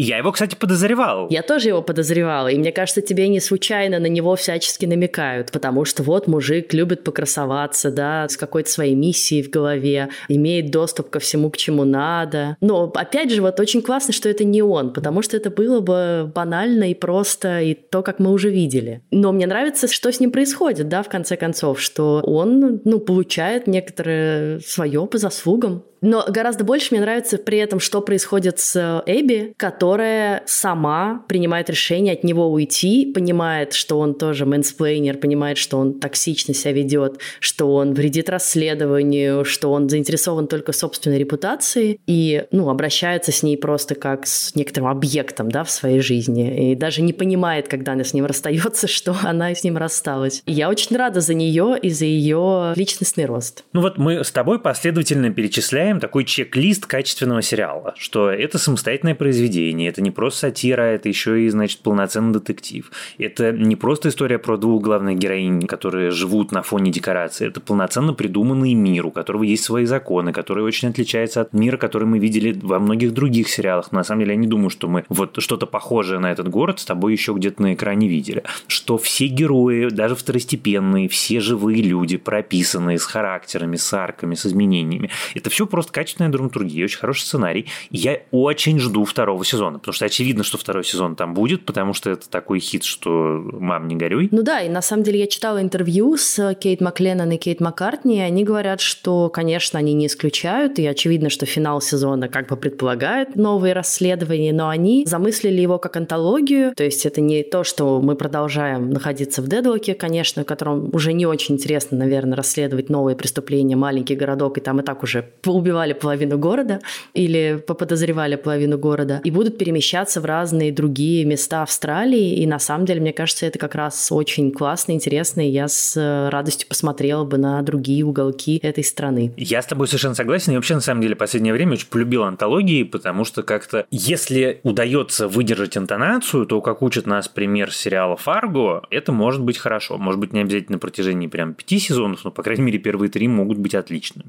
я 0.00 0.18
его, 0.18 0.30
кстати, 0.30 0.54
подозревал. 0.54 1.26
Я 1.28 1.42
тоже 1.42 1.70
его 1.70 1.82
подозревала, 1.82 2.46
и 2.46 2.56
мне 2.56 2.70
кажется, 2.70 3.02
тебе 3.02 3.26
не 3.26 3.40
случайно 3.40 3.98
на 3.98 4.06
него 4.06 4.36
всячески 4.36 4.86
намекают, 4.86 5.50
потому 5.50 5.84
что 5.84 6.04
вот 6.04 6.28
мужик 6.28 6.72
любит 6.72 7.02
покрасоваться, 7.02 7.90
да, 7.90 8.28
с 8.28 8.36
какой-то 8.36 8.70
своей 8.70 8.94
миссией 8.94 9.42
в 9.42 9.50
голове, 9.50 10.10
имеет 10.28 10.70
доступ 10.70 11.10
ко 11.10 11.18
всему, 11.18 11.50
к 11.50 11.56
чему 11.56 11.82
надо. 11.82 12.56
Но, 12.60 12.84
опять 12.94 13.32
же, 13.32 13.42
вот 13.42 13.58
очень 13.58 13.82
классно, 13.82 14.14
что 14.14 14.28
это 14.28 14.44
не 14.44 14.62
он, 14.62 14.92
потому 14.92 15.20
что 15.20 15.36
это 15.36 15.50
было 15.50 15.80
бы 15.80 16.30
банально 16.32 16.92
и 16.92 16.94
просто, 16.94 17.60
и 17.60 17.74
то, 17.74 18.02
как 18.02 18.20
мы 18.20 18.30
уже 18.30 18.50
видели. 18.50 19.02
Но 19.10 19.32
мне 19.32 19.48
нравится, 19.48 19.88
что 19.88 20.12
с 20.12 20.20
ним 20.20 20.30
происходит, 20.30 20.88
да, 20.88 21.02
в 21.02 21.08
конце 21.08 21.36
концов, 21.36 21.80
что 21.80 22.20
он, 22.22 22.82
ну, 22.84 23.00
получает 23.00 23.66
некоторое 23.66 24.60
свое 24.60 25.04
по 25.08 25.18
заслугам. 25.18 25.82
Но 26.00 26.24
гораздо 26.28 26.64
больше 26.64 26.88
мне 26.90 27.00
нравится 27.00 27.38
при 27.38 27.58
этом, 27.58 27.80
что 27.80 28.00
происходит 28.00 28.58
с 28.58 29.02
Эбби, 29.06 29.54
которая 29.56 30.42
сама 30.46 31.24
принимает 31.28 31.70
решение 31.70 32.14
от 32.14 32.24
него 32.24 32.50
уйти, 32.50 33.10
понимает, 33.12 33.72
что 33.72 33.98
он 33.98 34.14
тоже 34.14 34.46
мэнсплейнер, 34.46 35.18
понимает, 35.18 35.58
что 35.58 35.78
он 35.78 35.98
токсично 36.00 36.54
себя 36.54 36.72
ведет, 36.72 37.18
что 37.40 37.74
он 37.74 37.94
вредит 37.94 38.28
расследованию, 38.28 39.44
что 39.44 39.72
он 39.72 39.88
заинтересован 39.88 40.46
только 40.46 40.72
собственной 40.72 41.18
репутации 41.18 42.00
и, 42.06 42.44
ну, 42.52 42.68
обращается 42.70 43.32
с 43.32 43.42
ней 43.42 43.56
просто 43.56 43.94
как 43.94 44.26
с 44.26 44.54
некоторым 44.54 44.88
объектом, 44.88 45.50
да, 45.50 45.64
в 45.64 45.70
своей 45.70 46.00
жизни. 46.00 46.72
И 46.72 46.74
даже 46.74 47.02
не 47.02 47.12
понимает, 47.12 47.68
когда 47.68 47.92
она 47.92 48.04
с 48.04 48.14
ним 48.14 48.26
расстается, 48.26 48.86
что 48.88 49.16
она 49.22 49.54
с 49.54 49.64
ним 49.64 49.76
рассталась. 49.76 50.42
И 50.46 50.52
я 50.52 50.68
очень 50.68 50.96
рада 50.96 51.20
за 51.20 51.34
нее 51.34 51.78
и 51.80 51.90
за 51.90 52.04
ее 52.04 52.72
личностный 52.76 53.24
рост. 53.24 53.64
Ну 53.72 53.80
вот 53.80 53.98
мы 53.98 54.24
с 54.24 54.30
тобой 54.30 54.60
последовательно 54.60 55.30
перечисляем 55.30 55.87
составляем 55.88 56.00
такой 56.00 56.24
чек-лист 56.24 56.86
качественного 56.86 57.40
сериала, 57.42 57.94
что 57.96 58.30
это 58.30 58.58
самостоятельное 58.58 59.14
произведение, 59.14 59.88
это 59.88 60.02
не 60.02 60.10
просто 60.10 60.40
сатира, 60.40 60.82
это 60.82 61.08
еще 61.08 61.44
и, 61.44 61.48
значит, 61.48 61.80
полноценный 61.80 62.32
детектив. 62.32 62.90
Это 63.18 63.52
не 63.52 63.74
просто 63.76 64.10
история 64.10 64.38
про 64.38 64.58
двух 64.58 64.82
главных 64.82 65.16
героинь, 65.16 65.66
которые 65.66 66.10
живут 66.10 66.52
на 66.52 66.62
фоне 66.62 66.90
декорации, 66.90 67.48
это 67.48 67.60
полноценно 67.60 68.12
придуманный 68.12 68.74
мир, 68.74 69.06
у 69.06 69.10
которого 69.10 69.44
есть 69.44 69.64
свои 69.64 69.86
законы, 69.86 70.32
который 70.32 70.62
очень 70.62 70.88
отличается 70.88 71.40
от 71.40 71.54
мира, 71.54 71.78
который 71.78 72.06
мы 72.06 72.18
видели 72.18 72.58
во 72.62 72.78
многих 72.78 73.14
других 73.14 73.48
сериалах. 73.48 73.92
На 73.92 74.04
самом 74.04 74.20
деле 74.20 74.32
я 74.32 74.38
не 74.38 74.46
думаю, 74.46 74.70
что 74.70 74.88
мы 74.88 75.04
вот 75.08 75.36
что-то 75.38 75.66
похожее 75.66 76.18
на 76.18 76.30
этот 76.32 76.48
город 76.48 76.80
с 76.80 76.84
тобой 76.84 77.12
еще 77.12 77.32
где-то 77.32 77.62
на 77.62 77.72
экране 77.72 78.08
видели. 78.08 78.42
Что 78.66 78.98
все 78.98 79.28
герои, 79.28 79.88
даже 79.88 80.14
второстепенные, 80.14 81.08
все 81.08 81.40
живые 81.40 81.82
люди, 81.82 82.18
прописанные 82.18 82.98
с 82.98 83.04
характерами, 83.04 83.76
с 83.76 83.94
арками, 83.94 84.34
с 84.34 84.44
изменениями. 84.44 85.10
Это 85.34 85.50
все 85.50 85.66
просто 85.66 85.77
качественная 85.86 86.30
драматургия, 86.30 86.84
очень 86.84 86.98
хороший 86.98 87.22
сценарий. 87.22 87.66
Я 87.90 88.20
очень 88.30 88.78
жду 88.78 89.04
второго 89.04 89.44
сезона, 89.44 89.78
потому 89.78 89.94
что 89.94 90.04
очевидно, 90.04 90.44
что 90.44 90.58
второй 90.58 90.84
сезон 90.84 91.16
там 91.16 91.34
будет, 91.34 91.64
потому 91.64 91.94
что 91.94 92.10
это 92.10 92.28
такой 92.28 92.60
хит, 92.60 92.84
что 92.84 93.08
мам, 93.52 93.88
не 93.88 93.96
горюй. 93.96 94.28
Ну 94.30 94.42
да, 94.42 94.60
и 94.60 94.68
на 94.68 94.82
самом 94.82 95.02
деле 95.02 95.20
я 95.20 95.26
читала 95.26 95.60
интервью 95.60 96.16
с 96.16 96.54
Кейт 96.54 96.80
Макленнон 96.80 97.30
и 97.32 97.36
Кейт 97.36 97.60
Маккартни, 97.60 98.18
и 98.18 98.20
они 98.20 98.44
говорят, 98.44 98.80
что, 98.80 99.28
конечно, 99.28 99.78
они 99.78 99.94
не 99.94 100.06
исключают, 100.06 100.78
и 100.78 100.86
очевидно, 100.86 101.30
что 101.30 101.46
финал 101.46 101.80
сезона 101.80 102.28
как 102.28 102.48
бы 102.48 102.56
предполагает 102.56 103.36
новые 103.36 103.72
расследования, 103.72 104.52
но 104.52 104.68
они 104.68 105.04
замыслили 105.06 105.60
его 105.60 105.78
как 105.78 105.96
антологию, 105.96 106.74
то 106.74 106.84
есть 106.84 107.06
это 107.06 107.20
не 107.20 107.42
то, 107.42 107.64
что 107.64 108.00
мы 108.00 108.16
продолжаем 108.16 108.90
находиться 108.90 109.42
в 109.42 109.48
Дедлоке, 109.48 109.94
конечно, 109.94 110.42
в 110.42 110.46
котором 110.46 110.90
уже 110.94 111.12
не 111.12 111.26
очень 111.26 111.56
интересно, 111.56 111.98
наверное, 111.98 112.36
расследовать 112.36 112.88
новые 112.88 113.16
преступления, 113.16 113.76
маленький 113.76 114.14
городок, 114.14 114.58
и 114.58 114.60
там 114.60 114.80
и 114.80 114.82
так 114.82 115.02
уже 115.02 115.30
убивали 115.68 115.92
половину 115.92 116.38
города 116.38 116.80
или 117.12 117.62
поподозревали 117.66 118.36
половину 118.36 118.78
города 118.78 119.20
и 119.22 119.30
будут 119.30 119.58
перемещаться 119.58 120.20
в 120.20 120.24
разные 120.24 120.72
другие 120.72 121.24
места 121.24 121.62
Австралии. 121.62 122.36
И 122.36 122.46
на 122.46 122.58
самом 122.58 122.86
деле, 122.86 123.00
мне 123.00 123.12
кажется, 123.12 123.46
это 123.46 123.58
как 123.58 123.74
раз 123.74 124.10
очень 124.10 124.50
классно, 124.50 124.92
интересно, 124.92 125.46
и 125.46 125.50
я 125.50 125.68
с 125.68 125.96
радостью 126.30 126.68
посмотрела 126.68 127.24
бы 127.24 127.36
на 127.36 127.60
другие 127.62 128.04
уголки 128.04 128.58
этой 128.62 128.84
страны. 128.84 129.32
Я 129.36 129.60
с 129.60 129.66
тобой 129.66 129.86
совершенно 129.86 130.14
согласен. 130.14 130.52
И 130.52 130.56
вообще, 130.56 130.74
на 130.74 130.80
самом 130.80 131.02
деле, 131.02 131.14
в 131.14 131.18
последнее 131.18 131.52
время 131.52 131.72
очень 131.72 131.88
полюбил 131.88 132.22
антологии, 132.22 132.82
потому 132.84 133.24
что 133.24 133.42
как-то, 133.42 133.86
если 133.90 134.60
удается 134.62 135.28
выдержать 135.28 135.76
интонацию, 135.76 136.46
то, 136.46 136.60
как 136.60 136.82
учит 136.82 137.06
нас 137.06 137.28
пример 137.28 137.72
сериала 137.72 138.16
«Фарго», 138.16 138.82
это 138.90 139.12
может 139.12 139.42
быть 139.42 139.58
хорошо. 139.58 139.98
Может 139.98 140.20
быть, 140.20 140.32
не 140.32 140.40
обязательно 140.40 140.76
на 140.76 140.78
протяжении 140.78 141.26
прям 141.26 141.54
пяти 141.54 141.78
сезонов, 141.78 142.24
но, 142.24 142.30
по 142.30 142.42
крайней 142.42 142.62
мере, 142.62 142.78
первые 142.78 143.10
три 143.10 143.28
могут 143.28 143.58
быть 143.58 143.74
отличными. 143.74 144.26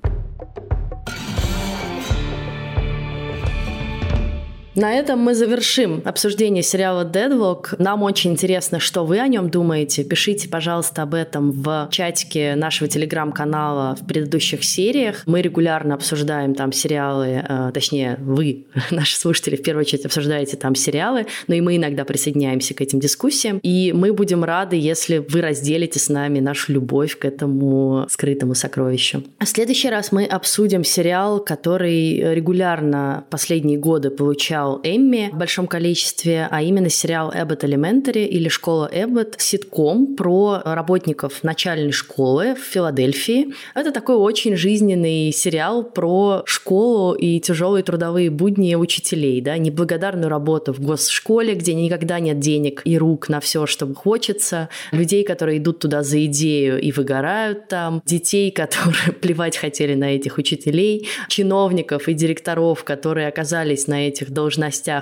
На 4.79 4.93
этом 4.93 5.19
мы 5.19 5.35
завершим 5.35 6.01
обсуждение 6.05 6.63
сериала 6.63 7.03
Deadlock. 7.03 7.75
Нам 7.79 8.01
очень 8.01 8.31
интересно, 8.31 8.79
что 8.79 9.03
вы 9.03 9.19
о 9.19 9.27
нем 9.27 9.49
думаете. 9.49 10.05
Пишите, 10.05 10.47
пожалуйста, 10.47 11.01
об 11.01 11.15
этом 11.15 11.51
в 11.51 11.89
чатике 11.91 12.55
нашего 12.55 12.89
телеграм-канала 12.89 13.97
в 13.99 14.07
предыдущих 14.07 14.63
сериях. 14.63 15.23
Мы 15.25 15.41
регулярно 15.41 15.95
обсуждаем 15.95 16.55
там 16.55 16.71
сериалы, 16.71 17.43
э, 17.45 17.71
точнее, 17.73 18.15
вы, 18.21 18.67
наши 18.91 19.17
слушатели, 19.17 19.57
в 19.57 19.63
первую 19.63 19.81
очередь 19.81 20.05
обсуждаете 20.05 20.55
там 20.55 20.75
сериалы, 20.75 21.25
но 21.49 21.55
и 21.55 21.59
мы 21.59 21.75
иногда 21.75 22.05
присоединяемся 22.05 22.73
к 22.73 22.79
этим 22.79 23.01
дискуссиям. 23.01 23.59
И 23.61 23.91
мы 23.91 24.13
будем 24.13 24.45
рады, 24.45 24.77
если 24.77 25.17
вы 25.17 25.41
разделите 25.41 25.99
с 25.99 26.07
нами 26.07 26.39
нашу 26.39 26.71
любовь 26.71 27.19
к 27.19 27.25
этому 27.25 28.05
скрытому 28.09 28.55
сокровищу. 28.55 29.25
В 29.41 29.45
следующий 29.45 29.89
раз 29.89 30.13
мы 30.13 30.23
обсудим 30.23 30.85
сериал, 30.85 31.43
который 31.43 32.33
регулярно 32.33 33.25
последние 33.29 33.77
годы 33.77 34.09
получал 34.09 34.68
сериал 34.69 34.81
«Эмми» 34.83 35.29
в 35.31 35.37
большом 35.37 35.67
количестве, 35.67 36.47
а 36.49 36.61
именно 36.61 36.89
сериал 36.89 37.31
«Эббот 37.33 37.63
Элементари» 37.63 38.25
или 38.25 38.49
«Школа 38.49 38.89
Эббот», 38.91 39.35
ситком 39.39 40.15
про 40.15 40.61
работников 40.63 41.43
начальной 41.43 41.91
школы 41.91 42.55
в 42.55 42.59
Филадельфии. 42.59 43.53
Это 43.75 43.91
такой 43.91 44.15
очень 44.15 44.55
жизненный 44.55 45.31
сериал 45.31 45.83
про 45.83 46.43
школу 46.45 47.13
и 47.13 47.39
тяжелые 47.39 47.83
трудовые 47.83 48.29
будни 48.29 48.75
учителей, 48.75 49.41
да, 49.41 49.57
неблагодарную 49.57 50.29
работу 50.29 50.73
в 50.73 50.79
госшколе, 50.79 51.55
где 51.55 51.73
никогда 51.73 52.19
нет 52.19 52.39
денег 52.39 52.81
и 52.85 52.97
рук 52.97 53.29
на 53.29 53.39
все, 53.39 53.65
что 53.65 53.91
хочется, 53.93 54.69
людей, 54.91 55.23
которые 55.23 55.57
идут 55.57 55.79
туда 55.79 56.03
за 56.03 56.25
идею 56.25 56.79
и 56.79 56.91
выгорают 56.91 57.67
там, 57.67 58.01
детей, 58.05 58.51
которые 58.51 59.13
плевать 59.21 59.57
хотели 59.57 59.95
на 59.95 60.15
этих 60.15 60.37
учителей, 60.37 61.07
чиновников 61.27 62.07
и 62.07 62.13
директоров, 62.13 62.83
которые 62.83 63.27
оказались 63.27 63.87
на 63.87 64.07
этих 64.07 64.31
должностях 64.31 64.58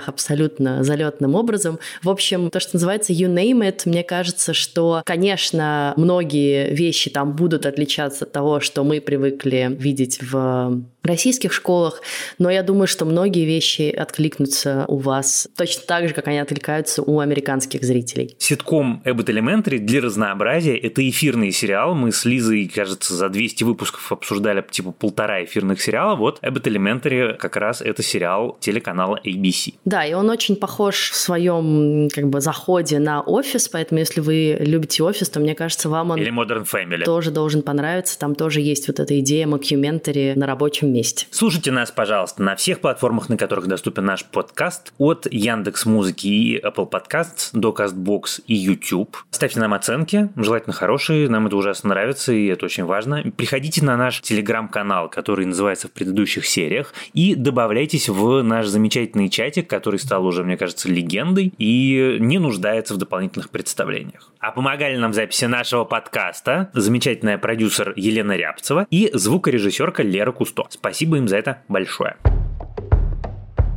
абсолютно 0.08 0.84
залетным 0.84 1.34
образом. 1.34 1.78
В 2.02 2.10
общем, 2.10 2.50
то, 2.50 2.60
что 2.60 2.76
называется 2.76 3.12
you 3.12 3.28
name 3.32 3.60
it, 3.60 3.82
мне 3.84 4.02
кажется, 4.02 4.54
что, 4.54 5.02
конечно, 5.04 5.94
многие 5.96 6.72
вещи 6.72 7.10
там 7.10 7.34
будут 7.34 7.66
отличаться 7.66 8.24
от 8.24 8.32
того, 8.32 8.60
что 8.60 8.84
мы 8.84 9.00
привыкли 9.00 9.76
видеть 9.78 10.18
в 10.22 10.82
российских 11.08 11.52
школах, 11.52 12.02
но 12.38 12.50
я 12.50 12.62
думаю, 12.62 12.86
что 12.86 13.04
многие 13.04 13.44
вещи 13.44 13.90
откликнутся 13.90 14.84
у 14.88 14.98
вас 14.98 15.48
точно 15.56 15.82
так 15.86 16.08
же, 16.08 16.14
как 16.14 16.28
они 16.28 16.38
откликаются 16.38 17.02
у 17.02 17.20
американских 17.20 17.82
зрителей. 17.82 18.36
Ситком 18.38 19.02
Abbott 19.04 19.26
Elementary 19.26 19.78
для 19.78 20.00
разнообразия– 20.00 20.76
это 20.78 21.08
эфирный 21.08 21.50
сериал. 21.52 21.94
Мы 21.94 22.12
с 22.12 22.24
Лизой, 22.24 22.70
кажется, 22.72 23.14
за 23.14 23.28
200 23.28 23.64
выпусков 23.64 24.12
обсуждали 24.12 24.64
типа 24.70 24.92
полтора 24.92 25.44
эфирных 25.44 25.80
сериала. 25.80 26.16
Вот 26.16 26.38
Abbott 26.42 26.64
Elementary 26.64 27.34
как 27.36 27.56
раз 27.56 27.80
это 27.82 28.02
сериал 28.02 28.56
телеканала 28.60 29.20
ABC. 29.24 29.74
Да, 29.84 30.04
и 30.04 30.12
он 30.14 30.30
очень 30.30 30.56
похож 30.56 31.10
в 31.10 31.16
своем 31.16 32.08
как 32.12 32.28
бы 32.28 32.40
заходе 32.40 32.98
на 32.98 33.20
офис, 33.20 33.68
поэтому 33.68 34.00
если 34.00 34.20
вы 34.20 34.56
любите 34.60 35.02
офис, 35.02 35.28
то 35.28 35.40
мне 35.40 35.54
кажется, 35.54 35.88
вам 35.88 36.10
он 36.10 36.18
Или 36.18 36.32
Modern 36.32 36.66
Family. 36.66 37.04
тоже 37.04 37.30
должен 37.30 37.62
понравиться. 37.62 38.18
Там 38.18 38.34
тоже 38.34 38.60
есть 38.60 38.88
вот 38.88 39.00
эта 39.00 39.18
идея 39.20 39.46
мокюментари 39.46 40.34
на 40.36 40.46
рабочем 40.46 40.92
месте. 40.98 41.26
Слушайте 41.30 41.70
нас, 41.70 41.90
пожалуйста, 41.90 42.42
на 42.42 42.56
всех 42.56 42.80
платформах, 42.80 43.28
на 43.28 43.36
которых 43.36 43.66
доступен 43.66 44.04
наш 44.04 44.24
подкаст, 44.24 44.92
от 44.98 45.28
Яндекс 45.30 45.86
Музыки 45.86 46.26
и 46.26 46.58
Apple 46.58 46.90
Podcasts 46.90 47.50
до 47.52 47.70
CastBox 47.70 48.42
и 48.46 48.54
YouTube. 48.54 49.16
Ставьте 49.30 49.60
нам 49.60 49.74
оценки, 49.74 50.28
желательно 50.36 50.74
хорошие, 50.74 51.28
нам 51.28 51.46
это 51.46 51.56
ужасно 51.56 51.90
нравится, 51.90 52.32
и 52.32 52.46
это 52.46 52.64
очень 52.66 52.84
важно. 52.84 53.22
Приходите 53.36 53.84
на 53.84 53.96
наш 53.96 54.20
телеграм-канал, 54.20 55.08
который 55.08 55.46
называется 55.46 55.88
в 55.88 55.92
предыдущих 55.92 56.46
сериях, 56.46 56.92
и 57.14 57.36
добавляйтесь 57.36 58.08
в 58.08 58.42
наш 58.42 58.66
замечательный 58.66 59.28
чатик, 59.28 59.68
который 59.70 60.00
стал 60.00 60.26
уже, 60.26 60.42
мне 60.42 60.56
кажется, 60.56 60.88
легендой 60.88 61.52
и 61.58 62.16
не 62.18 62.38
нуждается 62.38 62.94
в 62.94 62.96
дополнительных 62.96 63.50
представлениях. 63.50 64.32
А 64.40 64.50
помогали 64.50 64.96
нам 64.96 65.12
в 65.12 65.14
записи 65.14 65.44
нашего 65.46 65.84
подкаста 65.84 66.70
замечательная 66.72 67.38
продюсер 67.38 67.92
Елена 67.96 68.36
Рябцева 68.36 68.86
и 68.90 69.10
звукорежиссерка 69.12 70.02
Лера 70.02 70.32
Кусто. 70.32 70.58
Спасибо 70.78 71.16
им 71.16 71.26
за 71.26 71.38
это 71.38 71.58
большое. 71.68 72.16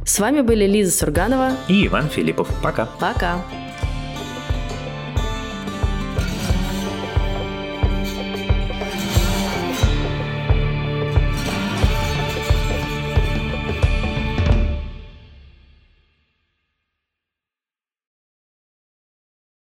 С 0.05 0.19
вами 0.19 0.41
были 0.41 0.65
Лиза 0.65 0.91
Сурганова 0.91 1.51
И 1.67 1.87
Иван 1.87 2.09
Филиппов. 2.09 2.47
Пока. 2.61 2.85
Пока. 2.99 3.41